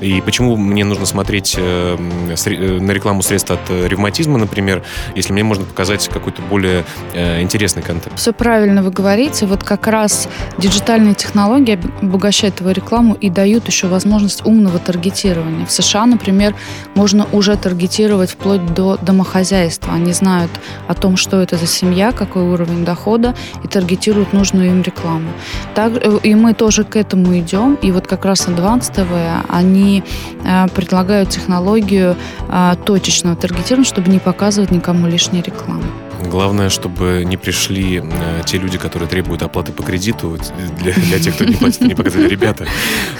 И 0.00 0.20
почему 0.20 0.56
мне 0.56 0.84
нужно 0.84 1.06
смотреть 1.06 1.56
на 1.58 2.90
рекламу 2.92 3.22
средств 3.22 3.50
от 3.50 3.68
ревматизма, 3.68 4.38
например, 4.38 4.82
если 5.14 5.32
мне 5.32 5.42
можно 5.42 5.64
показать 5.64 6.08
какой-то 6.08 6.40
более 6.42 6.84
интересный 7.14 7.82
контент? 7.82 8.18
Все 8.18 8.32
правильно 8.32 8.82
вы 8.82 8.90
говорите. 8.90 9.31
Вот 9.40 9.64
как 9.64 9.86
раз 9.86 10.28
диджитальные 10.58 11.14
технологии 11.14 11.78
обогащают 12.02 12.56
твою 12.56 12.74
рекламу 12.74 13.14
и 13.14 13.30
дают 13.30 13.66
еще 13.66 13.86
возможность 13.86 14.44
умного 14.44 14.78
таргетирования. 14.78 15.64
В 15.64 15.72
США, 15.72 16.04
например, 16.06 16.54
можно 16.94 17.26
уже 17.32 17.56
таргетировать 17.56 18.30
вплоть 18.30 18.74
до 18.74 18.98
домохозяйства. 18.98 19.94
Они 19.94 20.12
знают 20.12 20.50
о 20.88 20.94
том, 20.94 21.16
что 21.16 21.40
это 21.40 21.56
за 21.56 21.66
семья, 21.66 22.12
какой 22.12 22.42
уровень 22.42 22.84
дохода, 22.84 23.34
и 23.64 23.68
таргетируют 23.68 24.32
нужную 24.32 24.70
им 24.70 24.82
рекламу. 24.82 25.30
Так, 25.74 25.92
э, 25.94 26.18
и 26.22 26.34
мы 26.34 26.52
тоже 26.52 26.84
к 26.84 26.96
этому 26.96 27.38
идем. 27.38 27.74
И 27.82 27.90
вот 27.90 28.06
как 28.06 28.24
раз 28.24 28.46
Advanced 28.48 28.94
TV, 28.94 29.44
они 29.48 30.02
э, 30.44 30.66
предлагают 30.68 31.30
технологию 31.30 32.16
э, 32.48 32.74
точечного 32.84 33.36
таргетирования, 33.36 33.88
чтобы 33.88 34.10
не 34.10 34.18
показывать 34.18 34.70
никому 34.70 35.06
лишней 35.06 35.42
рекламы. 35.42 35.84
Главное, 36.24 36.68
чтобы 36.70 37.24
не 37.26 37.36
пришли 37.36 37.98
э, 38.02 38.42
те 38.46 38.58
люди, 38.58 38.78
которые 38.78 39.08
требуют 39.08 39.42
оплаты 39.42 39.72
по 39.72 39.82
кредиту. 39.82 40.38
Для, 40.80 40.92
для 40.92 41.18
тех, 41.18 41.34
кто 41.34 41.44
не 41.44 41.54
платит, 41.54 41.80
не 41.82 41.94
показали. 41.94 42.28
Ребята, 42.28 42.66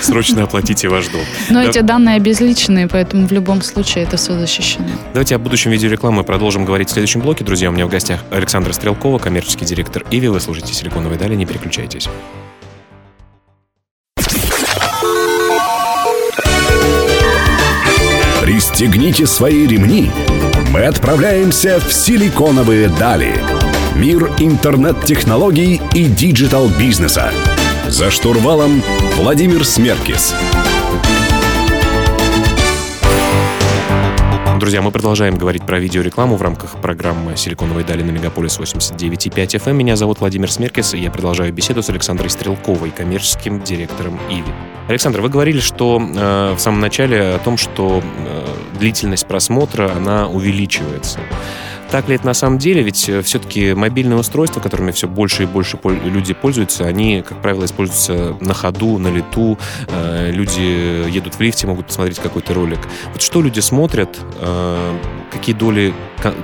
срочно 0.00 0.44
оплатите 0.44 0.88
ваш 0.88 1.08
долг. 1.08 1.24
Но 1.50 1.62
Да. 1.62 1.68
эти 1.68 1.80
данные 1.80 2.16
обезличенные, 2.16 2.88
поэтому 2.88 3.26
в 3.26 3.32
любом 3.32 3.60
случае 3.62 4.04
это 4.04 4.16
все 4.16 4.38
защищено. 4.38 4.86
Давайте 5.12 5.34
о 5.34 5.38
будущем 5.38 5.70
видеорекламы 5.72 6.24
продолжим 6.24 6.64
говорить 6.64 6.88
в 6.88 6.92
следующем 6.92 7.20
блоке. 7.20 7.44
Друзья, 7.44 7.70
у 7.70 7.72
меня 7.72 7.86
в 7.86 7.90
гостях 7.90 8.20
Александра 8.30 8.72
Стрелкова, 8.72 9.18
коммерческий 9.18 9.64
директор 9.64 10.04
Иви. 10.10 10.28
Вы 10.28 10.40
слушаете 10.40 10.72
«Силиконовые 10.72 11.18
дали», 11.18 11.34
не 11.34 11.44
переключайтесь. 11.46 12.08
Пристегните 18.40 19.26
свои 19.26 19.66
ремни. 19.66 20.10
Мы 20.72 20.86
отправляемся 20.86 21.78
в 21.80 21.92
силиконовые 21.92 22.88
дали. 22.88 23.34
Мир 23.94 24.30
интернет-технологий 24.38 25.82
и 25.92 26.06
digital-бизнеса. 26.06 27.30
За 27.88 28.10
штурвалом 28.10 28.82
Владимир 29.18 29.66
Смеркис. 29.66 30.34
Друзья, 34.62 34.80
мы 34.80 34.92
продолжаем 34.92 35.36
говорить 35.36 35.66
про 35.66 35.78
видеорекламу 35.78 36.36
в 36.36 36.42
рамках 36.42 36.80
программы 36.80 37.36
«Силиконовые 37.36 37.84
дали» 37.84 38.02
на 38.02 38.12
Мегаполис 38.12 38.58
89,5 38.58 39.58
FM. 39.58 39.72
Меня 39.74 39.96
зовут 39.96 40.20
Владимир 40.20 40.50
Смеркис, 40.50 40.94
и 40.94 40.98
я 40.98 41.10
продолжаю 41.10 41.52
беседу 41.52 41.82
с 41.82 41.90
Александрой 41.90 42.30
Стрелковой, 42.30 42.90
коммерческим 42.90 43.60
директором 43.60 44.18
Иви. 44.30 44.54
Александр, 44.88 45.20
вы 45.20 45.28
говорили, 45.28 45.58
что 45.58 46.00
э, 46.00 46.54
в 46.56 46.60
самом 46.60 46.80
начале 46.80 47.34
о 47.34 47.38
том, 47.40 47.56
что 47.56 48.02
э, 48.26 48.31
длительность 48.82 49.28
просмотра, 49.28 49.92
она 49.94 50.26
увеличивается. 50.26 51.20
Так 51.92 52.08
ли 52.08 52.16
это 52.16 52.26
на 52.26 52.34
самом 52.34 52.58
деле? 52.58 52.82
Ведь 52.82 52.96
все-таки 52.96 53.74
мобильные 53.74 54.18
устройства, 54.18 54.60
которыми 54.60 54.90
все 54.90 55.06
больше 55.06 55.44
и 55.44 55.46
больше 55.46 55.78
люди 55.84 56.34
пользуются, 56.34 56.84
они, 56.84 57.22
как 57.22 57.40
правило, 57.40 57.64
используются 57.64 58.36
на 58.40 58.54
ходу, 58.54 58.98
на 58.98 59.08
лету. 59.08 59.56
Э, 59.88 60.32
Люди 60.32 61.08
едут 61.10 61.34
в 61.34 61.40
лифте, 61.40 61.66
могут 61.66 61.86
посмотреть 61.86 62.18
какой-то 62.18 62.54
ролик. 62.54 62.80
Вот 63.12 63.22
что 63.22 63.40
люди 63.40 63.60
смотрят, 63.60 64.18
э, 64.40 64.98
какие 65.32 65.54
доли 65.54 65.94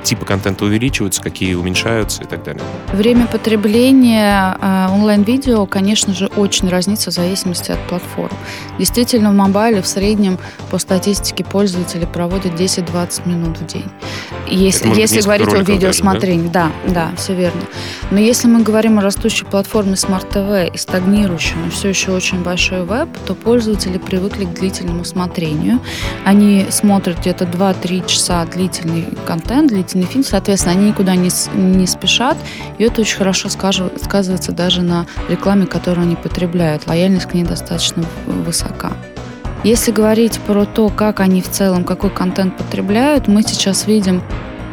типа 0.02 0.24
контента 0.24 0.64
увеличиваются, 0.64 1.22
какие 1.22 1.54
уменьшаются 1.54 2.22
и 2.22 2.26
так 2.26 2.42
далее. 2.42 2.62
Время 2.92 3.26
потребления 3.26 4.56
э, 4.60 4.88
онлайн-видео, 4.90 5.66
конечно 5.66 6.14
же, 6.14 6.26
очень 6.36 6.68
разнится 6.68 7.10
в 7.10 7.14
зависимости 7.14 7.70
от 7.70 7.78
платформ. 7.86 8.36
Действительно, 8.78 9.30
в 9.30 9.34
мобайле 9.34 9.82
в 9.82 9.86
среднем 9.86 10.38
по 10.70 10.78
статистике 10.78 11.44
пользователи 11.44 12.06
проводят 12.06 12.54
10-20 12.54 13.28
минут 13.28 13.58
в 13.58 13.66
день. 13.66 13.88
Если, 14.48 14.88
если 14.98 15.20
говорить 15.20 15.52
о 15.52 15.62
видеосмотрении, 15.62 16.48
да? 16.48 16.72
да, 16.86 17.10
все 17.16 17.34
верно. 17.34 17.60
Но 18.10 18.18
если 18.18 18.48
мы 18.48 18.62
говорим 18.62 18.98
о 18.98 19.02
растущей 19.02 19.44
платформе 19.44 19.92
Smart 19.92 20.30
TV 20.30 20.74
и 20.74 20.78
стагнирующем, 20.78 21.56
но 21.64 21.70
все 21.70 21.88
еще 21.88 22.12
очень 22.12 22.42
большой 22.42 22.84
веб, 22.84 23.08
то 23.26 23.34
пользователи 23.34 23.98
привыкли 23.98 24.46
к 24.46 24.54
длительному 24.54 25.04
смотрению. 25.04 25.80
Они 26.24 26.66
смотрят 26.70 27.18
где-то 27.20 27.44
2-3 27.44 28.06
часа 28.06 28.46
длительный 28.82 29.06
контент, 29.26 29.68
длительный 29.68 30.06
фильм, 30.06 30.24
соответственно, 30.24 30.74
они 30.74 30.88
никуда 30.88 31.14
не, 31.14 31.30
не 31.54 31.86
спешат, 31.86 32.36
и 32.78 32.84
это 32.84 33.00
очень 33.00 33.16
хорошо 33.16 33.48
сказывается 33.48 34.52
даже 34.52 34.82
на 34.82 35.06
рекламе, 35.28 35.66
которую 35.66 36.04
они 36.04 36.16
потребляют. 36.16 36.86
Лояльность 36.86 37.26
к 37.26 37.34
ней 37.34 37.44
достаточно 37.44 38.04
высока. 38.26 38.92
Если 39.64 39.90
говорить 39.90 40.38
про 40.40 40.64
то, 40.64 40.88
как 40.88 41.20
они 41.20 41.42
в 41.42 41.50
целом, 41.50 41.84
какой 41.84 42.10
контент 42.10 42.56
потребляют, 42.56 43.26
мы 43.26 43.42
сейчас 43.42 43.86
видим 43.86 44.22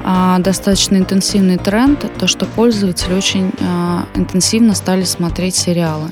а, 0.03 0.37
достаточно 0.39 0.97
интенсивный 0.97 1.57
тренд, 1.57 2.05
то, 2.19 2.27
что 2.27 2.45
пользователи 2.45 3.13
очень 3.13 3.51
а, 3.61 4.05
интенсивно 4.13 4.75
стали 4.75 5.03
смотреть 5.03 5.55
сериалы. 5.55 6.11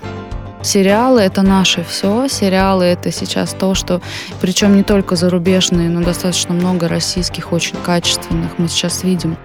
Сериалы 0.64 1.22
это 1.22 1.42
наше 1.42 1.84
все. 1.84 2.28
Сериалы 2.30 2.86
это 2.86 3.12
сейчас 3.12 3.54
то, 3.54 3.76
что, 3.76 4.02
причем 4.42 4.76
не 4.78 4.84
только 4.84 5.16
зарубежные, 5.16 5.90
но 5.90 6.02
достаточно 6.02 6.54
много 6.54 6.88
российских, 6.88 7.52
очень 7.52 7.76
качественных 7.76 8.58
мы 8.58 8.70
сейчас 8.70 9.04
видим 9.04 9.38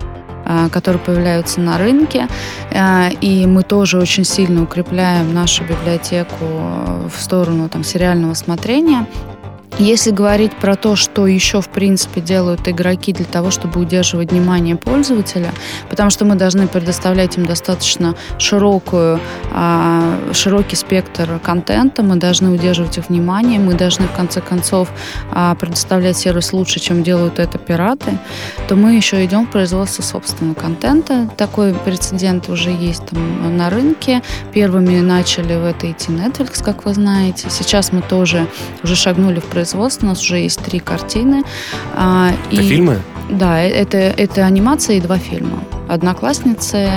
а, 0.44 0.68
которые 0.70 1.00
появляются 1.00 1.60
на 1.60 1.76
рынке. 1.76 2.28
А, 2.72 3.10
И 3.20 3.44
мы 3.46 3.64
тоже 3.64 3.98
очень 3.98 4.24
сильно 4.24 4.62
укрепляем 4.62 5.34
нашу 5.34 5.64
библиотеку 5.64 6.46
в 7.12 7.20
сторону 7.20 7.68
там, 7.68 7.84
сериального 7.84 8.34
смотрения. 8.34 9.06
Если 9.78 10.10
говорить 10.10 10.56
про 10.56 10.74
то, 10.74 10.96
что 10.96 11.28
еще, 11.28 11.60
в 11.60 11.68
принципе, 11.68 12.20
делают 12.20 12.66
игроки 12.66 13.12
для 13.12 13.24
того, 13.24 13.52
чтобы 13.52 13.80
удерживать 13.80 14.32
внимание 14.32 14.74
пользователя, 14.74 15.52
потому 15.88 16.10
что 16.10 16.24
мы 16.24 16.34
должны 16.34 16.66
предоставлять 16.66 17.38
им 17.38 17.46
достаточно 17.46 18.16
широкую, 18.38 19.20
а, 19.52 20.18
широкий 20.32 20.74
спектр 20.74 21.38
контента, 21.40 22.02
мы 22.02 22.16
должны 22.16 22.50
удерживать 22.50 22.98
их 22.98 23.08
внимание, 23.08 23.60
мы 23.60 23.74
должны, 23.74 24.08
в 24.08 24.12
конце 24.12 24.40
концов, 24.40 24.90
а, 25.30 25.54
предоставлять 25.54 26.16
сервис 26.16 26.52
лучше, 26.52 26.80
чем 26.80 27.04
делают 27.04 27.38
это 27.38 27.58
пираты, 27.58 28.18
то 28.66 28.74
мы 28.74 28.96
еще 28.96 29.24
идем 29.24 29.46
в 29.46 29.50
производство 29.50 30.02
собственного 30.02 30.54
контента. 30.54 31.30
Такой 31.36 31.72
прецедент 31.72 32.48
уже 32.48 32.70
есть 32.70 33.06
там 33.06 33.56
на 33.56 33.70
рынке. 33.70 34.22
Первыми 34.52 34.98
начали 34.98 35.54
в 35.54 35.64
это 35.64 35.88
идти 35.88 36.10
Netflix, 36.10 36.64
как 36.64 36.84
вы 36.84 36.94
знаете. 36.94 37.48
Сейчас 37.48 37.92
мы 37.92 38.02
тоже 38.02 38.48
уже 38.82 38.96
шагнули 38.96 39.38
в 39.38 39.44
производство, 39.44 39.67
у 40.02 40.06
нас 40.06 40.20
уже 40.22 40.38
есть 40.38 40.60
три 40.62 40.78
картины. 40.78 41.44
А, 41.94 42.30
Это 42.50 42.62
и- 42.62 42.68
фильмы? 42.68 43.00
Да, 43.30 43.60
это, 43.60 43.98
это 43.98 44.46
анимация 44.46 44.96
и 44.96 45.00
два 45.00 45.18
фильма. 45.18 45.62
«Одноклассницы», 45.88 46.90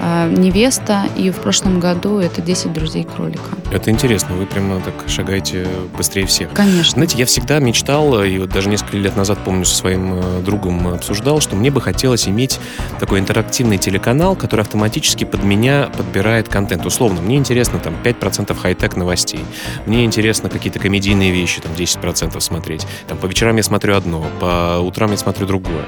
э, 0.00 0.30
«Невеста» 0.30 1.04
и 1.16 1.30
в 1.30 1.36
прошлом 1.36 1.80
году 1.80 2.18
это 2.18 2.40
«10 2.40 2.72
друзей 2.72 3.04
кролика». 3.04 3.42
Это 3.72 3.90
интересно, 3.90 4.34
вы 4.34 4.46
прямо 4.46 4.80
так 4.80 4.94
шагаете 5.08 5.66
быстрее 5.96 6.26
всех. 6.26 6.50
Конечно. 6.52 6.92
Знаете, 6.92 7.18
я 7.18 7.26
всегда 7.26 7.58
мечтал, 7.58 8.22
и 8.22 8.38
вот 8.38 8.50
даже 8.50 8.68
несколько 8.68 8.96
лет 8.96 9.16
назад, 9.16 9.38
помню, 9.44 9.64
со 9.64 9.74
своим 9.74 10.14
э, 10.14 10.40
другом 10.42 10.88
обсуждал, 10.88 11.40
что 11.40 11.56
мне 11.56 11.70
бы 11.70 11.80
хотелось 11.80 12.28
иметь 12.28 12.60
такой 13.00 13.18
интерактивный 13.18 13.78
телеканал, 13.78 14.36
который 14.36 14.60
автоматически 14.60 15.24
под 15.24 15.42
меня 15.42 15.90
подбирает 15.96 16.48
контент. 16.48 16.86
Условно, 16.86 17.20
мне 17.20 17.36
интересно 17.36 17.78
там 17.78 17.94
5% 18.02 18.56
хай-тек 18.56 18.96
новостей, 18.96 19.40
мне 19.86 20.04
интересно 20.04 20.48
какие-то 20.48 20.78
комедийные 20.78 21.32
вещи, 21.32 21.60
там 21.60 21.72
10% 21.72 22.38
смотреть. 22.40 22.86
Там 23.08 23.18
по 23.18 23.26
вечерам 23.26 23.56
я 23.56 23.62
смотрю 23.62 23.96
одно, 23.96 24.24
по 24.40 24.78
утрам 24.78 25.10
я 25.10 25.16
смотрю 25.16 25.46
другое. 25.46 25.84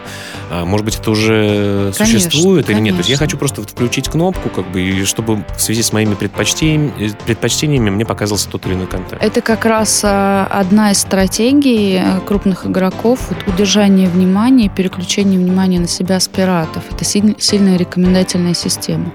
А, 0.50 0.64
может 0.64 0.84
быть, 0.84 0.96
это 0.96 1.10
уже 1.10 1.92
Конечно. 1.96 2.06
существует 2.06 2.39
существует 2.40 2.70
или 2.70 2.80
нет. 2.80 2.94
То 2.94 3.00
есть 3.00 3.10
я 3.10 3.16
хочу 3.16 3.36
просто 3.36 3.60
вот 3.60 3.70
включить 3.70 4.08
кнопку, 4.08 4.48
как 4.48 4.70
бы, 4.70 4.80
и 4.80 5.04
чтобы 5.04 5.44
в 5.56 5.60
связи 5.60 5.82
с 5.82 5.92
моими 5.92 6.14
предпочтениями, 6.14 7.12
предпочтениями 7.26 7.90
мне 7.90 8.04
показался 8.04 8.48
тот 8.48 8.66
или 8.66 8.74
иной 8.74 8.86
контент. 8.86 9.22
Это 9.22 9.40
как 9.40 9.64
раз 9.64 10.02
а, 10.04 10.46
одна 10.50 10.92
из 10.92 10.98
стратегий 10.98 12.00
э, 12.02 12.20
крупных 12.26 12.66
игроков, 12.66 13.20
вот, 13.28 13.54
удержание 13.54 14.08
внимания, 14.08 14.68
переключение 14.68 15.38
внимания 15.38 15.80
на 15.80 15.88
себя 15.88 16.20
с 16.20 16.28
пиратов. 16.28 16.84
Это 16.90 17.04
сильная 17.04 17.76
рекомендательная 17.76 18.54
система. 18.54 19.12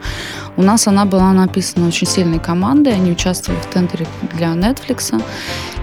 У 0.58 0.62
нас 0.62 0.88
она 0.88 1.06
была 1.06 1.34
написана 1.34 1.88
очень 1.88 2.08
сильной 2.08 2.40
командой, 2.40 2.94
они 2.94 3.12
участвовали 3.12 3.60
в 3.60 3.66
тендере 3.66 4.08
для 4.34 4.54
Netflix, 4.54 5.22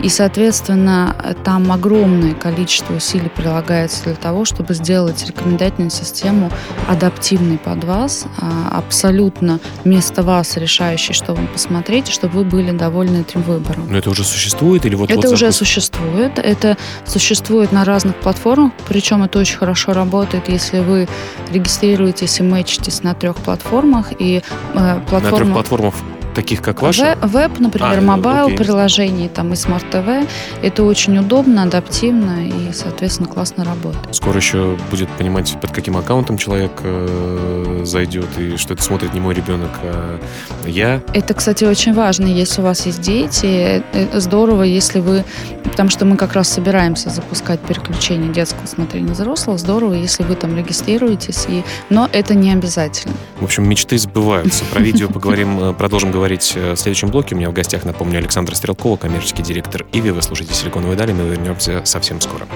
и, 0.02 0.08
соответственно, 0.08 1.14
там 1.44 1.70
огромное 1.70 2.34
количество 2.34 2.94
усилий 2.94 3.28
прилагается 3.28 4.04
для 4.04 4.14
того, 4.14 4.44
чтобы 4.44 4.74
сделать 4.74 5.24
рекомендательную 5.26 5.90
систему 5.90 6.50
адаптивной 6.88 7.58
под 7.58 7.84
вас, 7.84 8.24
а, 8.38 8.78
абсолютно 8.78 9.60
вместо 9.84 10.22
вас 10.22 10.56
решающей, 10.56 11.14
что 11.14 11.34
вам 11.34 11.46
посмотреть, 11.46 12.08
чтобы 12.08 12.38
вы 12.38 12.44
были 12.44 12.70
довольны 12.72 13.18
этим 13.18 13.42
выбором. 13.42 13.86
Но 13.90 13.98
это 13.98 14.10
уже 14.10 14.24
существует 14.24 14.86
или 14.86 14.94
вот 14.94 15.10
Это 15.10 15.20
вот 15.20 15.32
уже 15.32 15.52
запуск... 15.52 15.58
существует. 15.58 16.38
Это 16.38 16.76
существует 17.04 17.72
на 17.72 17.84
разных 17.84 18.16
платформах, 18.16 18.72
причем 18.88 19.22
это 19.22 19.38
очень 19.38 19.58
хорошо 19.58 19.92
работает, 19.92 20.48
если 20.48 20.80
вы 20.80 21.08
регистрируетесь 21.52 22.40
и 22.40 22.42
мэчитесь 22.42 23.02
на 23.02 23.14
трех 23.14 23.36
платформах, 23.36 24.12
и 24.18 24.42
э, 24.74 25.00
платформа... 25.08 25.30
На 25.30 25.36
трех 25.36 25.52
платформах 25.52 25.94
таких 26.34 26.62
как 26.62 26.82
ваша? 26.82 27.18
Веб, 27.22 27.58
например, 27.58 27.98
а, 27.98 28.00
mobile 28.00 28.46
окей. 28.46 28.58
приложений, 28.58 29.30
там 29.34 29.52
и 29.52 29.56
Smart 29.56 29.84
TV. 29.90 30.26
Это 30.62 30.82
очень 30.84 31.18
удобно, 31.18 31.64
адаптивно 31.64 32.46
и, 32.46 32.72
соответственно, 32.72 33.28
классно 33.28 33.64
работает. 33.64 34.14
Скоро 34.14 34.36
еще 34.36 34.76
будет 34.90 35.08
понимать, 35.10 35.56
под 35.60 35.70
каким 35.72 35.96
аккаунтом 35.96 36.38
человек 36.38 36.72
э, 36.82 37.82
зайдет 37.84 38.26
и 38.38 38.56
что 38.56 38.74
это 38.74 38.82
смотрит 38.82 39.14
не 39.14 39.20
мой 39.20 39.34
ребенок, 39.34 39.70
а 39.82 40.18
я. 40.66 41.02
Это, 41.14 41.34
кстати, 41.34 41.64
очень 41.64 41.94
важно, 41.94 42.26
если 42.26 42.60
у 42.60 42.64
вас 42.64 42.86
есть 42.86 43.00
дети. 43.00 43.82
Это 43.92 44.20
здорово, 44.20 44.62
если 44.62 45.00
вы... 45.00 45.24
Потому 45.64 45.88
что 45.88 46.04
мы 46.04 46.16
как 46.16 46.34
раз 46.34 46.48
собираемся 46.48 47.08
запускать 47.08 47.60
переключение 47.60 48.32
детского 48.32 48.66
смотрения 48.66 49.12
взрослого. 49.12 49.56
Здорово, 49.56 49.94
если 49.94 50.22
вы 50.22 50.34
там 50.34 50.56
регистрируетесь. 50.56 51.46
И... 51.48 51.64
Но 51.88 52.08
это 52.12 52.34
не 52.34 52.52
обязательно. 52.52 53.14
В 53.40 53.44
общем, 53.44 53.68
мечты 53.68 53.96
сбываются. 53.98 54.64
Про 54.66 54.80
видео 54.80 55.08
поговорим, 55.12 55.58
э, 55.60 55.72
продолжим 55.72 56.10
говорить 56.10 56.21
говорить 56.22 56.52
э, 56.54 56.74
в 56.74 56.76
следующем 56.76 57.08
блоке. 57.08 57.34
У 57.34 57.38
меня 57.38 57.50
в 57.50 57.52
гостях, 57.52 57.84
напомню, 57.84 58.18
Александр 58.18 58.54
Стрелкова, 58.54 58.96
коммерческий 58.96 59.42
директор 59.42 59.84
Иви. 59.92 60.12
Вы 60.12 60.22
слушаете 60.22 60.54
«Силиконовые 60.54 60.96
дали». 60.96 61.12
Мы 61.12 61.24
вернемся 61.24 61.84
совсем 61.84 62.20
скоро. 62.20 62.46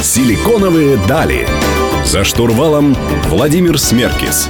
«Силиконовые 0.00 0.96
дали». 1.08 1.48
За 2.04 2.22
штурвалом 2.22 2.94
Владимир 3.24 3.80
Смеркис. 3.80 4.48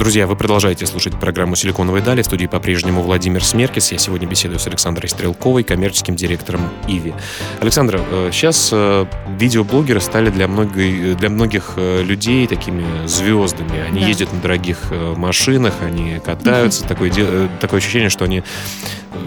Друзья, 0.00 0.26
вы 0.26 0.34
продолжаете 0.34 0.86
слушать 0.86 1.20
программу 1.20 1.56
«Силиконовые 1.56 2.02
дали». 2.02 2.22
В 2.22 2.24
студии 2.24 2.46
по-прежнему 2.46 3.02
Владимир 3.02 3.44
Смеркис. 3.44 3.92
Я 3.92 3.98
сегодня 3.98 4.26
беседую 4.26 4.58
с 4.58 4.66
Александрой 4.66 5.10
Стрелковой, 5.10 5.62
коммерческим 5.62 6.16
директором 6.16 6.70
Иви. 6.88 7.12
Александра, 7.60 8.00
сейчас 8.32 8.70
э, 8.72 9.04
видеоблогеры 9.38 10.00
стали 10.00 10.30
для, 10.30 10.48
многих, 10.48 11.18
для 11.18 11.28
многих 11.28 11.74
э, 11.76 12.02
людей 12.02 12.46
такими 12.46 13.06
звездами. 13.06 13.78
Они 13.78 14.00
да. 14.00 14.06
ездят 14.06 14.32
на 14.32 14.40
дорогих 14.40 14.78
э, 14.90 15.14
машинах, 15.18 15.74
они 15.82 16.18
катаются. 16.24 16.88
Такое, 16.88 17.12
такое 17.60 17.80
ощущение, 17.80 18.08
что 18.08 18.24
они 18.24 18.42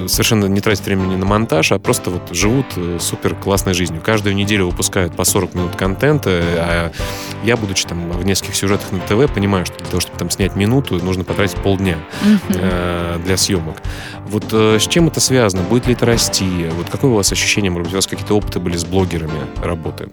совершенно 0.08 0.46
не 0.46 0.62
тратят 0.62 0.86
времени 0.86 1.15
на 1.15 1.26
монтаж, 1.26 1.72
а 1.72 1.80
просто 1.80 2.10
вот 2.10 2.34
живут 2.34 2.65
супер 3.00 3.36
классной 3.36 3.74
жизнью. 3.74 4.02
Каждую 4.04 4.36
неделю 4.36 4.67
выпускают 4.67 5.15
по 5.15 5.24
40 5.24 5.56
минут 5.56 5.76
контента, 5.76 6.30
а 6.32 6.91
я, 7.43 7.58
будучи 7.58 7.86
там 7.86 8.10
в 8.12 8.26
нескольких 8.26 8.56
сюжетах 8.56 8.91
на 8.91 9.00
ТВ, 9.00 9.32
понимаю, 9.34 9.65
что 9.65 9.78
для 9.78 9.88
того, 9.88 10.00
чтобы 10.00 10.17
там 10.17 10.30
снять 10.30 10.56
минуту, 10.56 10.96
нужно 11.04 11.24
потратить 11.24 11.58
полдня 11.58 11.98
э, 12.50 13.19
для 13.24 13.38
съемок. 13.38 13.82
Вот 14.26 14.46
э, 14.52 14.78
с 14.80 14.88
чем 14.88 15.08
это 15.08 15.19
связано? 15.19 15.63
Будет 15.63 15.88
ли 15.88 15.93
это 15.93 16.06
расти? 16.06 16.67
Вот 16.72 16.89
какое 16.89 17.12
у 17.12 17.15
вас 17.15 17.32
ощущение? 17.32 17.72
Может 17.72 17.86
быть, 17.86 17.93
у 17.93 17.98
вас 17.98 18.08
какие-то 18.08 18.36
опыты 18.36 18.60
были 18.60 18.78
с 18.78 18.86
блогерами 18.86 19.39
работы? 19.62 20.10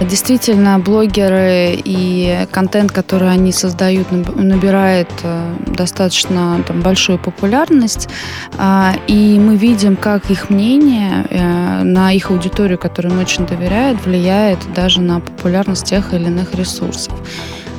Действительно, 0.00 0.78
блогеры 0.78 1.74
и 1.84 2.46
контент, 2.52 2.92
который 2.92 3.30
они 3.30 3.50
создают, 3.50 4.10
набирает 4.36 5.10
э, 5.24 5.56
достаточно 5.66 6.62
там, 6.66 6.82
большую 6.82 7.18
популярность. 7.18 8.08
А, 8.56 8.94
и 9.08 9.40
мы 9.40 9.56
видим, 9.56 9.96
как 9.96 10.30
их 10.30 10.50
мнение 10.50 11.26
э, 11.28 11.82
на 11.82 12.12
их 12.12 12.30
аудиторию, 12.30 12.78
которой 12.78 13.08
им 13.08 13.18
очень 13.18 13.44
доверяют, 13.44 14.04
влияет 14.04 14.58
даже 14.72 15.00
на 15.00 15.18
популярность 15.18 15.86
тех 15.86 16.14
или 16.14 16.26
иных 16.26 16.54
ресурсов. 16.54 17.14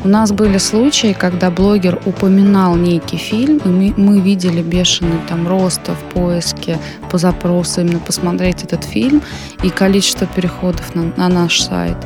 У 0.01 0.07
нас 0.07 0.31
были 0.31 0.57
случаи, 0.57 1.13
когда 1.17 1.51
блогер 1.51 2.01
упоминал 2.05 2.75
некий 2.75 3.17
фильм, 3.17 3.57
и 3.57 3.93
мы, 3.99 4.21
видели 4.21 4.61
бешеный 4.61 5.19
там 5.27 5.47
рост 5.47 5.81
в 5.87 6.13
поиске 6.13 6.79
по 7.11 7.17
запросу 7.17 7.81
именно 7.81 7.99
посмотреть 7.99 8.63
этот 8.63 8.85
фильм 8.85 9.21
и 9.61 9.69
количество 9.69 10.25
переходов 10.25 10.95
на, 10.95 11.11
на 11.17 11.27
наш 11.27 11.61
сайт. 11.61 11.97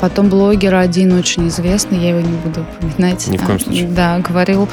Потом 0.00 0.28
блогер 0.28 0.74
один 0.76 1.12
очень 1.12 1.48
известный, 1.48 1.98
я 1.98 2.10
его 2.10 2.20
не 2.20 2.36
буду 2.36 2.60
упоминать. 2.60 3.26
Ни 3.26 3.36
в 3.36 3.44
коем 3.44 3.58
случае. 3.58 3.88
Да, 3.88 4.18
говорил 4.18 4.68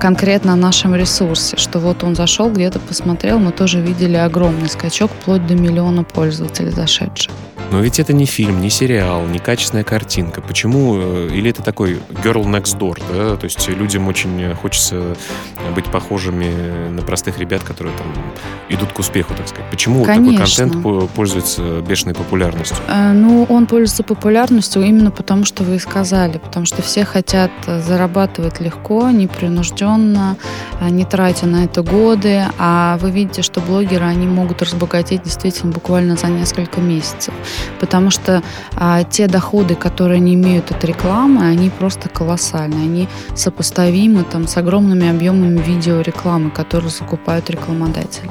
конкретно 0.00 0.54
о 0.54 0.56
нашем 0.56 0.94
ресурсе, 0.94 1.56
что 1.56 1.78
вот 1.78 2.02
он 2.02 2.16
зашел, 2.16 2.50
где-то 2.50 2.80
посмотрел, 2.80 3.38
мы 3.38 3.52
тоже 3.52 3.80
видели 3.80 4.16
огромный 4.16 4.68
скачок, 4.68 5.10
вплоть 5.20 5.46
до 5.46 5.54
миллиона 5.54 6.02
пользователей 6.02 6.70
зашедших. 6.70 7.32
Но 7.70 7.80
ведь 7.80 7.98
это 7.98 8.12
не 8.12 8.26
фильм, 8.26 8.60
не 8.60 8.70
сериал, 8.70 9.26
не 9.26 9.38
качественная 9.38 9.84
картинка. 9.84 10.40
Почему? 10.40 10.96
Э, 10.98 11.28
или 11.32 11.50
это 11.50 11.62
такой 11.62 11.98
girl 12.22 12.44
next 12.44 12.78
door, 12.78 13.02
да? 13.12 13.36
То 13.36 13.44
есть 13.44 13.68
людям 13.68 14.06
очень 14.08 14.54
хочется 14.54 15.16
быть 15.74 15.86
похожими 15.86 16.88
на 16.88 17.02
простых 17.02 17.38
ребят, 17.38 17.62
которые 17.62 17.96
там 17.96 18.06
идут 18.68 18.92
к 18.92 18.98
успеху, 18.98 19.34
так 19.34 19.48
сказать. 19.48 19.68
Почему 19.70 20.04
Конечно. 20.04 20.46
такой 20.46 20.72
контент 20.84 21.12
пользуется 21.14 21.80
бешеной 21.80 22.14
популярностью? 22.14 22.76
Э, 22.88 23.12
ну, 23.12 23.44
он 23.48 23.66
пользуется 23.66 24.04
популярностью 24.04 24.82
именно 24.82 25.10
потому, 25.10 25.44
что 25.44 25.64
вы 25.64 25.78
сказали. 25.80 26.38
Потому 26.38 26.66
что 26.66 26.82
все 26.82 27.04
хотят 27.04 27.50
зарабатывать 27.66 28.60
легко, 28.60 29.10
непринужденно, 29.10 30.36
э, 30.80 30.88
не 30.88 31.04
тратя 31.04 31.46
на 31.46 31.64
это 31.64 31.82
годы. 31.82 32.44
А 32.58 32.96
вы 32.98 33.10
видите, 33.10 33.42
что 33.42 33.60
блогеры, 33.60 34.04
они 34.04 34.26
могут 34.26 34.62
разбогатеть 34.62 35.24
действительно 35.24 35.72
буквально 35.72 36.16
за 36.16 36.28
несколько 36.28 36.80
месяцев 36.80 37.34
потому 37.80 38.10
что 38.10 38.42
а, 38.74 39.04
те 39.04 39.26
доходы, 39.26 39.74
которые 39.74 40.16
они 40.16 40.34
имеют 40.34 40.70
от 40.70 40.84
рекламы, 40.84 41.46
они 41.46 41.70
просто 41.70 42.08
колоссальные, 42.08 42.82
они 42.82 43.08
сопоставимы 43.34 44.24
там, 44.24 44.46
с 44.46 44.56
огромными 44.56 45.08
объемами 45.08 45.60
видеорекламы, 45.60 46.50
которые 46.50 46.90
закупают 46.90 47.50
рекламодатели 47.50 48.30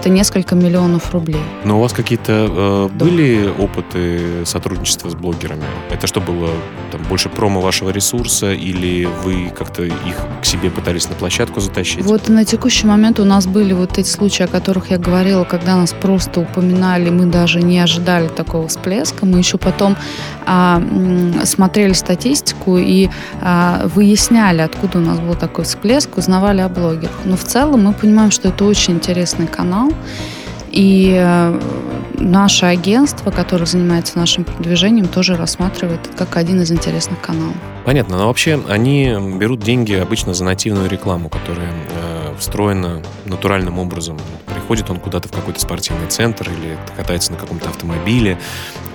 это 0.00 0.08
несколько 0.08 0.54
миллионов 0.54 1.12
рублей. 1.12 1.40
Но 1.64 1.78
у 1.78 1.80
вас 1.80 1.92
какие-то 1.92 2.32
э, 2.32 2.88
были 2.94 3.52
опыты 3.58 4.44
сотрудничества 4.44 5.10
с 5.10 5.14
блогерами? 5.14 5.64
Это 5.90 6.06
что 6.06 6.20
было 6.20 6.48
там, 6.92 7.02
больше 7.08 7.28
промо 7.28 7.60
вашего 7.60 7.90
ресурса 7.90 8.52
или 8.52 9.08
вы 9.24 9.52
как-то 9.56 9.82
их 9.84 10.16
к 10.42 10.44
себе 10.44 10.70
пытались 10.70 11.08
на 11.08 11.14
площадку 11.14 11.60
затащить? 11.60 12.04
Вот 12.04 12.28
на 12.28 12.44
текущий 12.44 12.86
момент 12.86 13.20
у 13.20 13.24
нас 13.24 13.46
были 13.46 13.72
вот 13.72 13.98
эти 13.98 14.08
случаи, 14.08 14.44
о 14.44 14.48
которых 14.48 14.90
я 14.90 14.98
говорила, 14.98 15.44
когда 15.44 15.76
нас 15.76 15.92
просто 15.92 16.40
упоминали, 16.40 17.10
мы 17.10 17.26
даже 17.26 17.62
не 17.62 17.78
ожидали 17.78 18.28
такого 18.28 18.68
всплеска. 18.68 19.26
Мы 19.26 19.38
еще 19.38 19.58
потом 19.58 19.96
а, 20.46 20.82
смотрели 21.44 21.92
статистику 21.92 22.76
и 22.78 23.08
а, 23.40 23.86
выясняли, 23.94 24.60
откуда 24.60 24.98
у 24.98 25.00
нас 25.00 25.18
был 25.18 25.34
такой 25.34 25.64
всплеск, 25.64 26.16
узнавали 26.16 26.60
о 26.60 26.68
блогерах. 26.68 27.12
Но 27.24 27.36
в 27.36 27.44
целом 27.44 27.84
мы 27.84 27.92
понимаем, 27.92 28.30
что 28.30 28.48
это 28.48 28.64
очень 28.64 28.94
интересный 28.94 29.46
канал, 29.46 29.83
и 30.70 31.14
э, 31.16 31.60
наше 32.18 32.66
агентство, 32.66 33.30
которое 33.30 33.66
занимается 33.66 34.18
нашим 34.18 34.44
продвижением, 34.44 35.06
тоже 35.06 35.36
рассматривает 35.36 36.00
как 36.16 36.36
один 36.36 36.60
из 36.62 36.72
интересных 36.72 37.20
каналов. 37.20 37.54
Понятно, 37.84 38.16
но 38.16 38.26
вообще 38.26 38.60
они 38.68 39.14
берут 39.38 39.60
деньги 39.60 39.92
обычно 39.92 40.34
за 40.34 40.44
нативную 40.44 40.88
рекламу, 40.88 41.28
которая 41.28 41.70
встроена 42.38 43.02
натуральным 43.24 43.78
образом. 43.78 44.18
Приходит 44.46 44.90
он 44.90 44.98
куда-то 44.98 45.28
в 45.28 45.32
какой-то 45.32 45.60
спортивный 45.60 46.08
центр 46.08 46.48
или 46.48 46.78
катается 46.96 47.32
на 47.32 47.38
каком-то 47.38 47.68
автомобиле. 47.68 48.38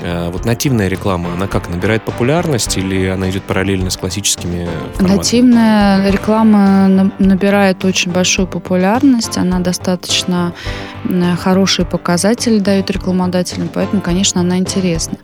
Э, 0.01 0.29
вот 0.31 0.45
нативная 0.45 0.87
реклама, 0.87 1.33
она 1.33 1.47
как, 1.47 1.69
набирает 1.69 2.03
популярность 2.03 2.77
или 2.77 3.07
она 3.07 3.29
идет 3.29 3.43
параллельно 3.43 3.89
с 3.89 3.97
классическими 3.97 4.67
форматами? 4.93 5.17
Нативная 5.17 6.11
реклама 6.11 7.11
набирает 7.19 7.85
очень 7.85 8.11
большую 8.11 8.47
популярность, 8.47 9.37
она 9.37 9.59
достаточно 9.59 10.53
хорошие 11.39 11.85
показатели 11.85 12.59
дает 12.59 12.89
рекламодателям, 12.91 13.69
поэтому, 13.73 14.01
конечно, 14.01 14.41
она 14.41 14.57
интересна. 14.57 15.17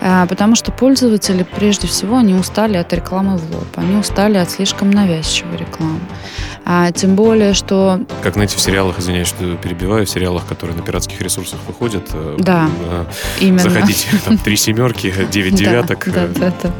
Э, 0.00 0.26
потому 0.28 0.54
что 0.54 0.72
пользователи, 0.72 1.44
прежде 1.56 1.86
всего, 1.86 2.16
они 2.16 2.34
устали 2.34 2.76
от 2.76 2.92
рекламы 2.92 3.36
в 3.36 3.54
лоб, 3.54 3.66
они 3.76 3.96
устали 3.96 4.36
от 4.36 4.50
слишком 4.50 4.90
навязчивой 4.90 5.56
рекламы. 5.56 6.00
А, 6.64 6.92
тем 6.92 7.14
более, 7.14 7.54
что... 7.54 8.00
Как, 8.22 8.34
знаете, 8.34 8.56
в 8.56 8.60
сериалах, 8.60 8.98
извиняюсь, 8.98 9.28
что 9.28 9.56
перебиваю, 9.56 10.06
в 10.06 10.10
сериалах, 10.10 10.46
которые 10.46 10.76
на 10.76 10.82
пиратских 10.82 11.20
ресурсах 11.20 11.58
выходят, 11.66 12.10
э, 12.12 12.36
да, 12.38 12.68
э, 12.90 13.04
именно. 13.40 13.58
заходите, 13.60 14.08
там, 14.24 14.36
три 14.38 14.56
семерки, 14.56 15.14
девять 15.30 15.54
девяток. 15.56 16.04
Да, 16.06 16.26
да, 16.26 16.50
да, 16.50 16.52
да. 16.62 16.70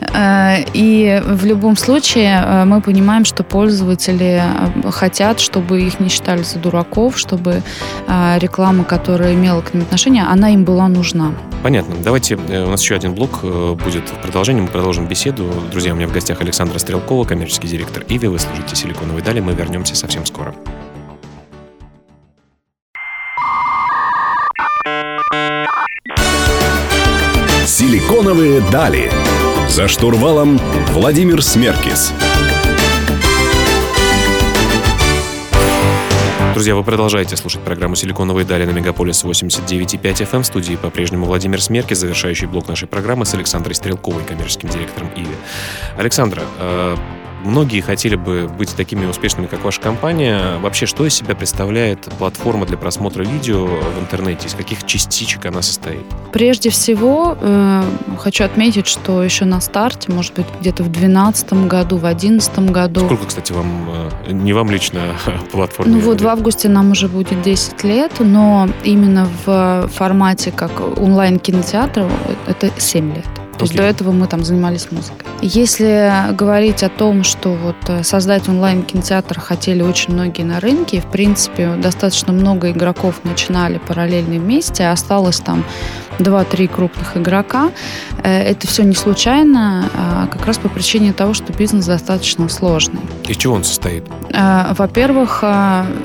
Э, 0.00 0.64
и 0.72 1.22
в 1.24 1.44
любом 1.44 1.76
случае 1.76 2.42
э, 2.44 2.64
мы 2.64 2.80
понимаем, 2.80 3.24
что 3.24 3.42
пользователи 3.42 4.42
э, 4.42 4.90
хотят, 4.90 5.40
чтобы 5.40 5.82
их 5.82 6.00
не 6.00 6.08
считали 6.08 6.42
за 6.42 6.58
дураков, 6.58 7.18
чтобы 7.18 7.62
реклама, 8.06 8.84
которая 8.84 9.34
имела 9.34 9.60
к 9.60 9.74
ним 9.74 9.82
отношение, 9.82 10.24
она 10.24 10.50
им 10.50 10.64
была 10.64 10.88
нужна. 10.88 11.32
Понятно. 11.62 11.94
Давайте, 12.02 12.36
у 12.36 12.70
нас 12.70 12.80
еще 12.80 12.94
один 12.94 13.14
блок 13.14 13.40
будет 13.42 14.08
в 14.08 14.22
продолжении. 14.22 14.60
Мы 14.60 14.68
продолжим 14.68 15.06
беседу. 15.06 15.50
Друзья, 15.70 15.92
у 15.92 15.96
меня 15.96 16.06
в 16.06 16.12
гостях 16.12 16.40
Александра 16.40 16.78
Стрелкова, 16.78 17.24
коммерческий 17.24 17.68
директор 17.68 18.04
Иви. 18.08 18.28
Вы 18.28 18.38
служите 18.38 18.76
«Силиконовой 18.76 19.22
дали». 19.22 19.40
Мы 19.40 19.54
вернемся 19.54 19.94
совсем 19.96 20.24
скоро. 20.24 20.54
«Силиконовые 27.66 28.60
дали». 28.70 29.10
За 29.68 29.88
штурвалом 29.88 30.58
Владимир 30.92 31.42
Смеркис. 31.42 32.12
Друзья, 36.54 36.74
вы 36.74 36.82
продолжаете 36.84 37.36
слушать 37.36 37.60
программу 37.60 37.96
«Силиконовые 37.96 38.46
дали» 38.46 38.64
на 38.64 38.70
Мегаполис 38.70 39.22
89,5 39.24 40.00
FM. 40.00 40.42
В 40.42 40.46
студии 40.46 40.76
по-прежнему 40.76 41.26
Владимир 41.26 41.60
Смеркис, 41.60 41.98
завершающий 41.98 42.46
блок 42.46 42.66
нашей 42.66 42.88
программы 42.88 43.26
с 43.26 43.34
Александрой 43.34 43.74
Стрелковой, 43.74 44.24
коммерческим 44.24 44.70
директором 44.70 45.10
ИВИ. 45.14 45.36
Александра, 45.98 46.42
э, 46.58 46.96
Многие 47.46 47.80
хотели 47.80 48.16
бы 48.16 48.48
быть 48.48 48.74
такими 48.74 49.06
успешными, 49.06 49.46
как 49.46 49.62
ваша 49.64 49.80
компания. 49.80 50.58
Вообще, 50.58 50.86
что 50.86 51.06
из 51.06 51.14
себя 51.14 51.36
представляет 51.36 52.00
платформа 52.18 52.66
для 52.66 52.76
просмотра 52.76 53.22
видео 53.22 53.66
в 53.66 54.00
интернете? 54.00 54.48
Из 54.48 54.54
каких 54.54 54.84
частичек 54.84 55.46
она 55.46 55.62
состоит? 55.62 56.04
Прежде 56.32 56.70
всего, 56.70 57.38
э, 57.40 57.82
хочу 58.18 58.44
отметить, 58.44 58.88
что 58.88 59.22
еще 59.22 59.44
на 59.44 59.60
старте, 59.60 60.10
может 60.10 60.34
быть, 60.34 60.46
где-то 60.60 60.82
в 60.82 60.90
2012 60.90 61.68
году, 61.68 61.96
в 61.98 62.00
2011 62.00 62.58
году... 62.70 63.00
Сколько, 63.06 63.26
кстати, 63.26 63.52
вам, 63.52 64.10
э, 64.26 64.32
не 64.32 64.52
вам 64.52 64.68
лично, 64.68 65.14
а 65.26 65.30
платформе? 65.52 65.92
Ну 65.92 66.00
вот 66.00 66.20
в 66.20 66.26
августе 66.26 66.68
нам 66.68 66.90
уже 66.90 67.06
будет 67.06 67.40
10 67.42 67.84
лет, 67.84 68.12
но 68.18 68.68
именно 68.82 69.28
в 69.44 69.88
формате 69.94 70.50
как 70.50 70.80
онлайн-кинотеатра 70.98 72.08
это 72.48 72.70
7 72.76 73.14
лет. 73.14 73.45
То 73.58 73.64
есть 73.64 73.76
до 73.76 73.82
этого 73.82 74.12
мы 74.12 74.26
там 74.26 74.44
занимались 74.44 74.88
музыкой. 74.90 75.26
Если 75.40 76.32
говорить 76.32 76.82
о 76.82 76.88
том, 76.88 77.24
что 77.24 77.50
вот 77.54 77.76
э, 77.88 78.02
создать 78.02 78.48
онлайн-кинотеатр 78.48 79.40
хотели 79.40 79.82
очень 79.82 80.14
многие 80.14 80.42
на 80.42 80.60
рынке, 80.60 81.00
в 81.00 81.10
принципе, 81.10 81.74
достаточно 81.76 82.32
много 82.32 82.70
игроков 82.70 83.20
начинали 83.24 83.78
параллельно 83.78 84.38
вместе, 84.38 84.84
а 84.84 84.92
осталось 84.92 85.40
там 85.40 85.64
2-3 86.18 86.68
крупных 86.68 87.16
игрока. 87.16 87.70
Э, 88.22 88.38
это 88.42 88.66
все 88.66 88.82
не 88.82 88.94
случайно, 88.94 89.88
а 89.94 90.26
как 90.26 90.46
раз 90.46 90.58
по 90.58 90.68
причине 90.68 91.12
того, 91.12 91.34
что 91.34 91.52
бизнес 91.52 91.86
достаточно 91.86 92.48
сложный. 92.48 93.00
Из 93.28 93.36
чего 93.36 93.54
он 93.54 93.64
состоит? 93.64 94.04
Э, 94.30 94.74
во-первых, 94.76 95.44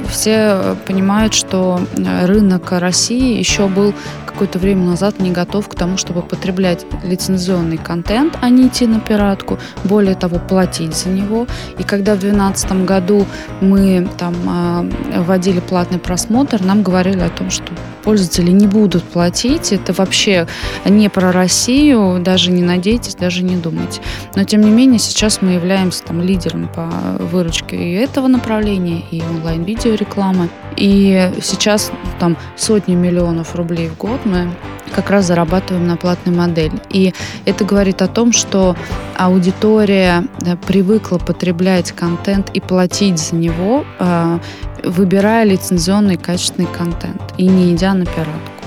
все 0.09 0.75
понимают, 0.85 1.33
что 1.33 1.79
рынок 1.95 2.71
России 2.71 3.37
еще 3.37 3.67
был 3.67 3.93
какое-то 4.25 4.59
время 4.59 4.85
назад 4.85 5.19
не 5.19 5.31
готов 5.31 5.67
к 5.67 5.75
тому, 5.75 5.97
чтобы 5.97 6.21
потреблять 6.21 6.85
лицензионный 7.03 7.77
контент, 7.77 8.37
а 8.41 8.49
не 8.49 8.67
идти 8.67 8.87
на 8.87 8.99
пиратку. 8.99 9.59
Более 9.83 10.15
того, 10.15 10.39
платить 10.39 10.95
за 10.95 11.09
него. 11.09 11.47
И 11.77 11.83
когда 11.83 12.15
в 12.15 12.19
2012 12.19 12.85
году 12.85 13.25
мы 13.59 14.07
там 14.17 14.89
вводили 15.17 15.59
платный 15.59 15.99
просмотр, 15.99 16.63
нам 16.63 16.81
говорили 16.81 17.19
о 17.19 17.29
том, 17.29 17.49
что 17.49 17.71
пользователи 18.03 18.51
не 18.51 18.67
будут 18.67 19.03
платить. 19.03 19.71
Это 19.71 19.93
вообще 20.01 20.47
не 20.85 21.09
про 21.09 21.31
Россию. 21.31 22.19
Даже 22.19 22.51
не 22.51 22.61
надейтесь, 22.61 23.15
даже 23.15 23.43
не 23.43 23.55
думайте. 23.55 24.01
Но, 24.35 24.43
тем 24.43 24.61
не 24.61 24.69
менее, 24.69 24.99
сейчас 24.99 25.41
мы 25.41 25.51
являемся 25.51 26.03
там 26.03 26.21
лидером 26.21 26.67
по 26.67 26.89
выручке 27.19 27.75
и 27.75 27.93
этого 27.93 28.27
направления, 28.27 29.03
и 29.11 29.21
онлайн-видеорекламы. 29.21 30.49
И 30.75 31.31
сейчас 31.41 31.91
там 32.19 32.37
сотни 32.57 32.95
миллионов 32.95 33.55
рублей 33.55 33.87
в 33.87 33.97
год 33.97 34.19
мы 34.25 34.51
как 34.91 35.09
раз 35.09 35.25
зарабатываем 35.25 35.87
на 35.87 35.97
платной 35.97 36.35
модели. 36.35 36.73
И 36.89 37.13
это 37.45 37.63
говорит 37.63 38.01
о 38.01 38.07
том, 38.07 38.31
что 38.31 38.75
аудитория 39.17 40.25
привыкла 40.67 41.17
потреблять 41.17 41.91
контент 41.91 42.49
и 42.53 42.59
платить 42.59 43.19
за 43.19 43.35
него, 43.35 43.85
а, 43.99 44.39
выбирая 44.83 45.45
лицензионный 45.45 46.17
качественный 46.17 46.67
контент 46.67 47.21
и 47.37 47.47
не 47.47 47.73
идя 47.73 47.93
на 47.93 48.05
пиратку. 48.05 48.60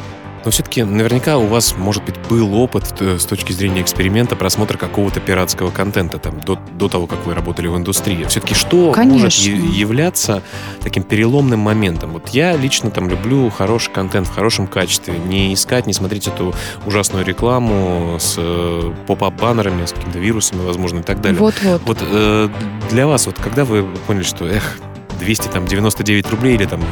Но 0.45 0.51
все-таки 0.51 0.83
наверняка 0.83 1.39
у 1.39 1.47
вас, 1.47 1.75
может 1.77 2.05
быть, 2.05 2.17
был 2.29 2.55
опыт 2.55 2.95
э, 3.01 3.19
с 3.19 3.25
точки 3.25 3.53
зрения 3.53 3.81
эксперимента 3.83 4.37
просмотра 4.37 4.77
какого-то 4.77 5.21
пиратского 5.21 5.71
контента 5.71 6.19
там, 6.19 6.41
до, 6.41 6.59
до 6.73 6.89
того, 6.89 7.07
как 7.07 7.27
вы 7.27 7.35
работали 7.35 7.67
в 7.67 7.77
индустрии. 7.77 8.25
Все-таки 8.25 8.55
что 8.55 8.93
Конечно. 8.93 9.25
может 9.25 9.39
являться 9.39 10.43
таким 10.83 11.03
переломным 11.03 11.61
моментом? 11.61 12.13
Вот 12.13 12.29
я 12.31 12.57
лично 12.57 12.91
там 12.91 13.09
люблю 13.09 13.51
хороший 13.51 13.93
контент 13.93 14.29
в 14.29 14.35
хорошем 14.35 14.67
качестве. 14.67 15.19
Не 15.19 15.55
искать, 15.55 15.87
не 15.87 15.93
смотреть 15.93 16.29
эту 16.29 16.55
ужасную 16.87 17.25
рекламу 17.25 18.19
с 18.21 18.37
э, 18.39 18.93
поп-ап-баннерами, 19.07 19.87
с 19.87 19.93
какими-то 19.93 20.19
вирусами, 20.19 20.65
возможно, 20.65 21.01
и 21.01 21.03
так 21.03 21.21
далее. 21.21 21.41
Вот-вот. 21.41 21.83
Вот 21.87 21.99
э, 22.01 22.49
для 22.91 23.07
вас, 23.07 23.27
вот 23.27 23.39
когда 23.39 23.65
вы 23.65 23.85
поняли, 24.07 24.25
что, 24.25 24.47
эх, 24.47 24.79
299 25.19 26.31
рублей 26.31 26.55
или 26.55 26.67
там 26.67 26.83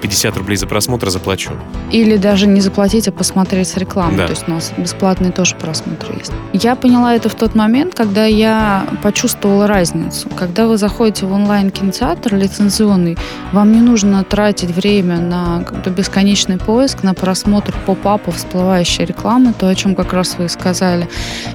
50 0.00 0.36
рублей 0.36 0.56
за 0.56 0.66
просмотр 0.66 1.10
заплачу. 1.10 1.52
Или 1.90 2.16
даже 2.16 2.46
не 2.46 2.60
заплатить, 2.60 3.08
а 3.08 3.12
посмотреть 3.12 3.68
с 3.68 3.76
рекламой. 3.76 4.16
Да. 4.16 4.26
То 4.26 4.32
есть 4.32 4.48
у 4.48 4.50
нас 4.50 4.72
бесплатный 4.76 5.32
тоже 5.32 5.56
просмотр 5.56 6.12
есть. 6.16 6.32
Я 6.52 6.76
поняла 6.76 7.14
это 7.14 7.28
в 7.28 7.34
тот 7.34 7.54
момент, 7.54 7.94
когда 7.94 8.24
я 8.26 8.86
почувствовала 9.02 9.66
разницу. 9.66 10.28
Когда 10.36 10.66
вы 10.66 10.76
заходите 10.76 11.26
в 11.26 11.32
онлайн-кинотеатр 11.32 12.34
лицензионный, 12.34 13.16
вам 13.52 13.72
не 13.72 13.80
нужно 13.80 14.24
тратить 14.24 14.70
время 14.70 15.18
на 15.18 15.64
бесконечный 15.86 16.58
поиск, 16.58 17.02
на 17.02 17.14
просмотр 17.14 17.74
поп-апов, 17.86 18.36
всплывающей 18.36 19.04
рекламы, 19.04 19.52
то, 19.58 19.68
о 19.68 19.74
чем 19.74 19.94
как 19.94 20.12
раз 20.12 20.36
вы 20.38 20.48
сказали. 20.48 21.08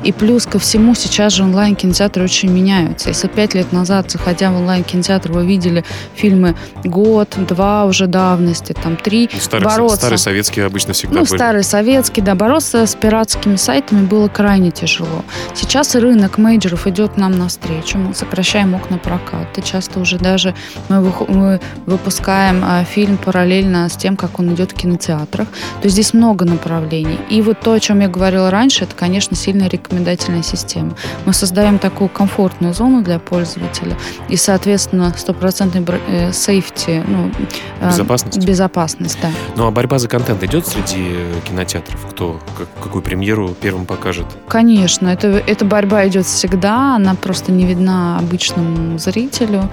И 0.04 0.12
плюс 0.12 0.46
ко 0.46 0.60
всему, 0.60 0.96
сейчас 0.96 1.34
же 1.34 1.44
онлайн-кинотеатры 1.44 2.24
очень 2.24 2.52
меняются. 2.52 3.10
Если 3.10 3.28
пять 3.28 3.54
лет 3.54 3.72
назад, 3.72 4.12
заходя 4.12 4.52
в 4.52 4.58
онлайн-кинотеатр, 4.58 5.32
вы 5.32 5.46
видели 5.46 5.84
фильмы 6.16 6.56
год, 6.84 7.36
два 7.48 7.86
уже 7.86 8.08
давности, 8.08 8.74
там 8.74 8.98
три. 8.98 9.30
Старые, 9.40 9.70
бороться. 9.70 9.98
старые 9.98 10.18
советские 10.20 10.66
обычно 10.66 10.94
всегда 10.94 11.20
ну, 11.20 11.26
были. 11.26 11.38
старые 11.38 11.64
советские, 11.64 12.24
да, 12.26 12.36
бороться 12.36 12.86
с 12.86 12.96
пиратскими 12.96 13.56
сайтами 13.56 14.06
было 14.06 14.28
крайне 14.28 14.72
тяжело. 14.72 15.24
Сейчас 15.54 15.96
рынок 15.96 16.38
мейджеров 16.38 16.88
идет 16.88 17.18
нам 17.18 17.38
навстречу, 17.38 17.98
мы 17.98 18.14
сокращаем 18.14 18.76
окна 18.76 18.98
проката. 18.98 19.62
Часто 19.62 20.00
уже 20.00 20.18
даже 20.18 20.56
мы, 20.90 21.02
мы 21.28 21.60
выпускаем 21.86 22.64
а, 22.64 22.84
фильм 22.84 23.18
параллельно 23.18 23.90
с 23.90 23.96
тем, 23.96 24.18
как 24.18 24.40
он 24.40 24.54
идет 24.54 24.72
в 24.72 24.76
кинотеатрах. 24.76 25.48
То 25.48 25.86
есть 25.86 25.94
здесь 25.94 26.14
много 26.14 26.46
направлений. 26.46 27.20
И 27.30 27.42
вот 27.42 27.60
то, 27.60 27.74
о 27.74 27.80
чем 27.80 28.00
я 28.02 28.08
говорила 28.08 28.50
раньше, 28.52 28.84
это, 28.84 28.96
конечно, 28.96 29.36
сильная 29.36 29.70
рекомендательная 29.70 30.44
система. 30.44 30.96
Мы 31.26 31.34
создаем 31.34 31.80
такую 31.80 32.10
комфортную 32.10 32.74
зону 32.74 33.02
для 33.02 33.20
пользователя 33.20 33.98
и, 34.30 34.36
соответственно, 34.36 35.14
стопроцентный 35.18 35.82
Э, 36.08 36.30
safety, 36.30 37.04
ну, 37.08 37.32
э, 37.80 37.88
безопасность. 37.88 38.46
Безопасность, 38.46 39.18
да. 39.22 39.30
Ну 39.56 39.68
а 39.68 39.72
борьба 39.72 40.00
за 40.00 40.10
контент 40.10 40.44
идет 40.44 40.68
среди 40.68 41.16
кинотеатров? 41.48 42.06
Кто 42.12 42.40
как, 42.58 42.68
какую 42.82 43.02
премьеру 43.02 43.56
первым 43.62 43.86
покажет? 43.86 44.26
Конечно, 44.48 45.08
это, 45.08 45.28
эта 45.28 45.64
борьба 45.64 46.06
идет 46.08 46.26
всегда, 46.26 46.96
она 46.96 47.16
просто 47.16 47.52
не 47.52 47.66
видна 47.66 48.20
обычному 48.20 48.98
зрителю, 49.00 49.70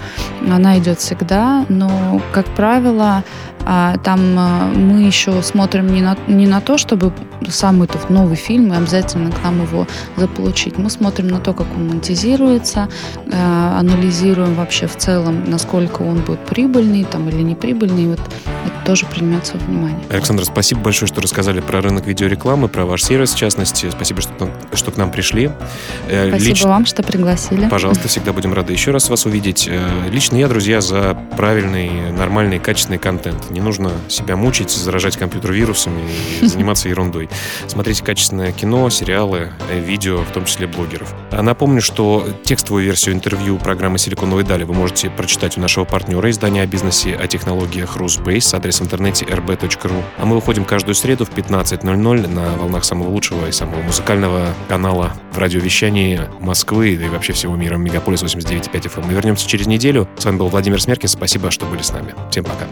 она 0.48 0.78
идет 0.78 1.00
всегда, 1.00 1.64
но, 1.68 2.22
как 2.32 2.46
правило, 2.46 3.24
там 3.64 4.38
э, 4.38 4.74
мы 4.74 5.02
еще 5.02 5.42
смотрим 5.42 5.92
не 5.92 6.02
на, 6.02 6.16
не 6.26 6.46
на 6.46 6.60
то, 6.60 6.78
чтобы 6.78 7.12
самый 7.48 7.86
этот 7.86 8.10
новый 8.10 8.36
фильм 8.36 8.72
и 8.72 8.76
обязательно 8.76 9.30
к 9.30 9.42
нам 9.44 9.62
его 9.62 9.86
заполучить. 10.16 10.78
Мы 10.78 10.90
смотрим 10.90 11.28
на 11.28 11.40
то, 11.40 11.52
как 11.52 11.66
он 11.76 11.88
монетизируется, 11.88 12.88
э, 13.26 13.78
анализируем 13.78 14.54
вообще 14.54 14.86
в 14.86 14.96
целом, 14.96 15.44
насколько 15.50 16.02
он 16.02 16.20
будет 16.20 16.40
прибыльный 16.46 17.04
там, 17.04 17.28
или 17.28 17.42
неприбыльный. 17.42 18.06
Вот 18.06 18.20
это 18.66 18.79
тоже 18.90 19.06
принимается 19.06 19.56
во 19.56 19.60
внимание. 19.66 20.00
Александр, 20.08 20.44
спасибо 20.44 20.80
большое, 20.80 21.06
что 21.06 21.20
рассказали 21.20 21.60
про 21.60 21.80
рынок 21.80 22.08
видеорекламы, 22.08 22.66
про 22.66 22.84
ваш 22.84 23.04
сервис 23.04 23.32
в 23.32 23.38
частности. 23.38 23.88
Спасибо, 23.88 24.20
что, 24.20 24.50
что 24.72 24.90
к 24.90 24.96
нам 24.96 25.12
пришли. 25.12 25.48
Спасибо 26.06 26.36
Лич... 26.36 26.62
вам, 26.64 26.86
что 26.86 27.04
пригласили. 27.04 27.68
Пожалуйста, 27.68 28.08
всегда 28.08 28.32
будем 28.32 28.52
рады 28.52 28.72
еще 28.72 28.90
раз 28.90 29.08
вас 29.08 29.26
увидеть. 29.26 29.70
Лично 30.10 30.38
я, 30.38 30.48
друзья, 30.48 30.80
за 30.80 31.16
правильный, 31.36 32.10
нормальный, 32.10 32.58
качественный 32.58 32.98
контент. 32.98 33.48
Не 33.50 33.60
нужно 33.60 33.92
себя 34.08 34.34
мучить, 34.34 34.70
заражать 34.70 35.16
компьютер 35.16 35.52
вирусами 35.52 36.02
и 36.40 36.46
заниматься 36.48 36.88
ерундой. 36.88 37.28
Смотрите 37.68 38.02
качественное 38.02 38.50
кино, 38.50 38.90
сериалы, 38.90 39.52
э, 39.70 39.78
видео, 39.78 40.24
в 40.24 40.32
том 40.32 40.46
числе 40.46 40.66
блогеров. 40.66 41.14
А 41.30 41.42
напомню, 41.42 41.80
что 41.80 42.26
текстовую 42.42 42.84
версию 42.84 43.14
интервью 43.14 43.56
программы 43.58 44.00
«Силиконовые 44.00 44.44
дали» 44.44 44.64
вы 44.64 44.74
можете 44.74 45.10
прочитать 45.10 45.56
у 45.58 45.60
нашего 45.60 45.84
партнера 45.84 46.28
издания 46.28 46.62
о 46.62 46.66
бизнесе, 46.66 47.14
о 47.14 47.28
технологиях 47.28 47.96
Rusbase, 47.96 48.56
в 48.80 48.84
интернете 48.84 49.24
rb.ru. 49.26 50.02
А 50.18 50.26
мы 50.26 50.36
выходим 50.36 50.64
каждую 50.64 50.94
среду 50.94 51.24
в 51.24 51.30
15.00 51.30 52.28
на 52.28 52.56
волнах 52.56 52.84
самого 52.84 53.08
лучшего 53.08 53.46
и 53.46 53.52
самого 53.52 53.82
музыкального 53.82 54.54
канала 54.68 55.12
в 55.32 55.38
радиовещании 55.38 56.22
Москвы 56.40 56.94
и 56.94 57.08
вообще 57.08 57.32
всего 57.32 57.56
мира 57.56 57.76
Мегаполис 57.76 58.22
89.5 58.22 58.72
FM. 58.72 59.06
Мы 59.06 59.12
вернемся 59.12 59.46
через 59.46 59.66
неделю. 59.66 60.08
С 60.16 60.24
вами 60.24 60.38
был 60.38 60.48
Владимир 60.48 60.80
Смеркин. 60.80 61.08
Спасибо, 61.08 61.50
что 61.50 61.66
были 61.66 61.82
с 61.82 61.92
нами. 61.92 62.14
Всем 62.30 62.44
пока. 62.44 62.66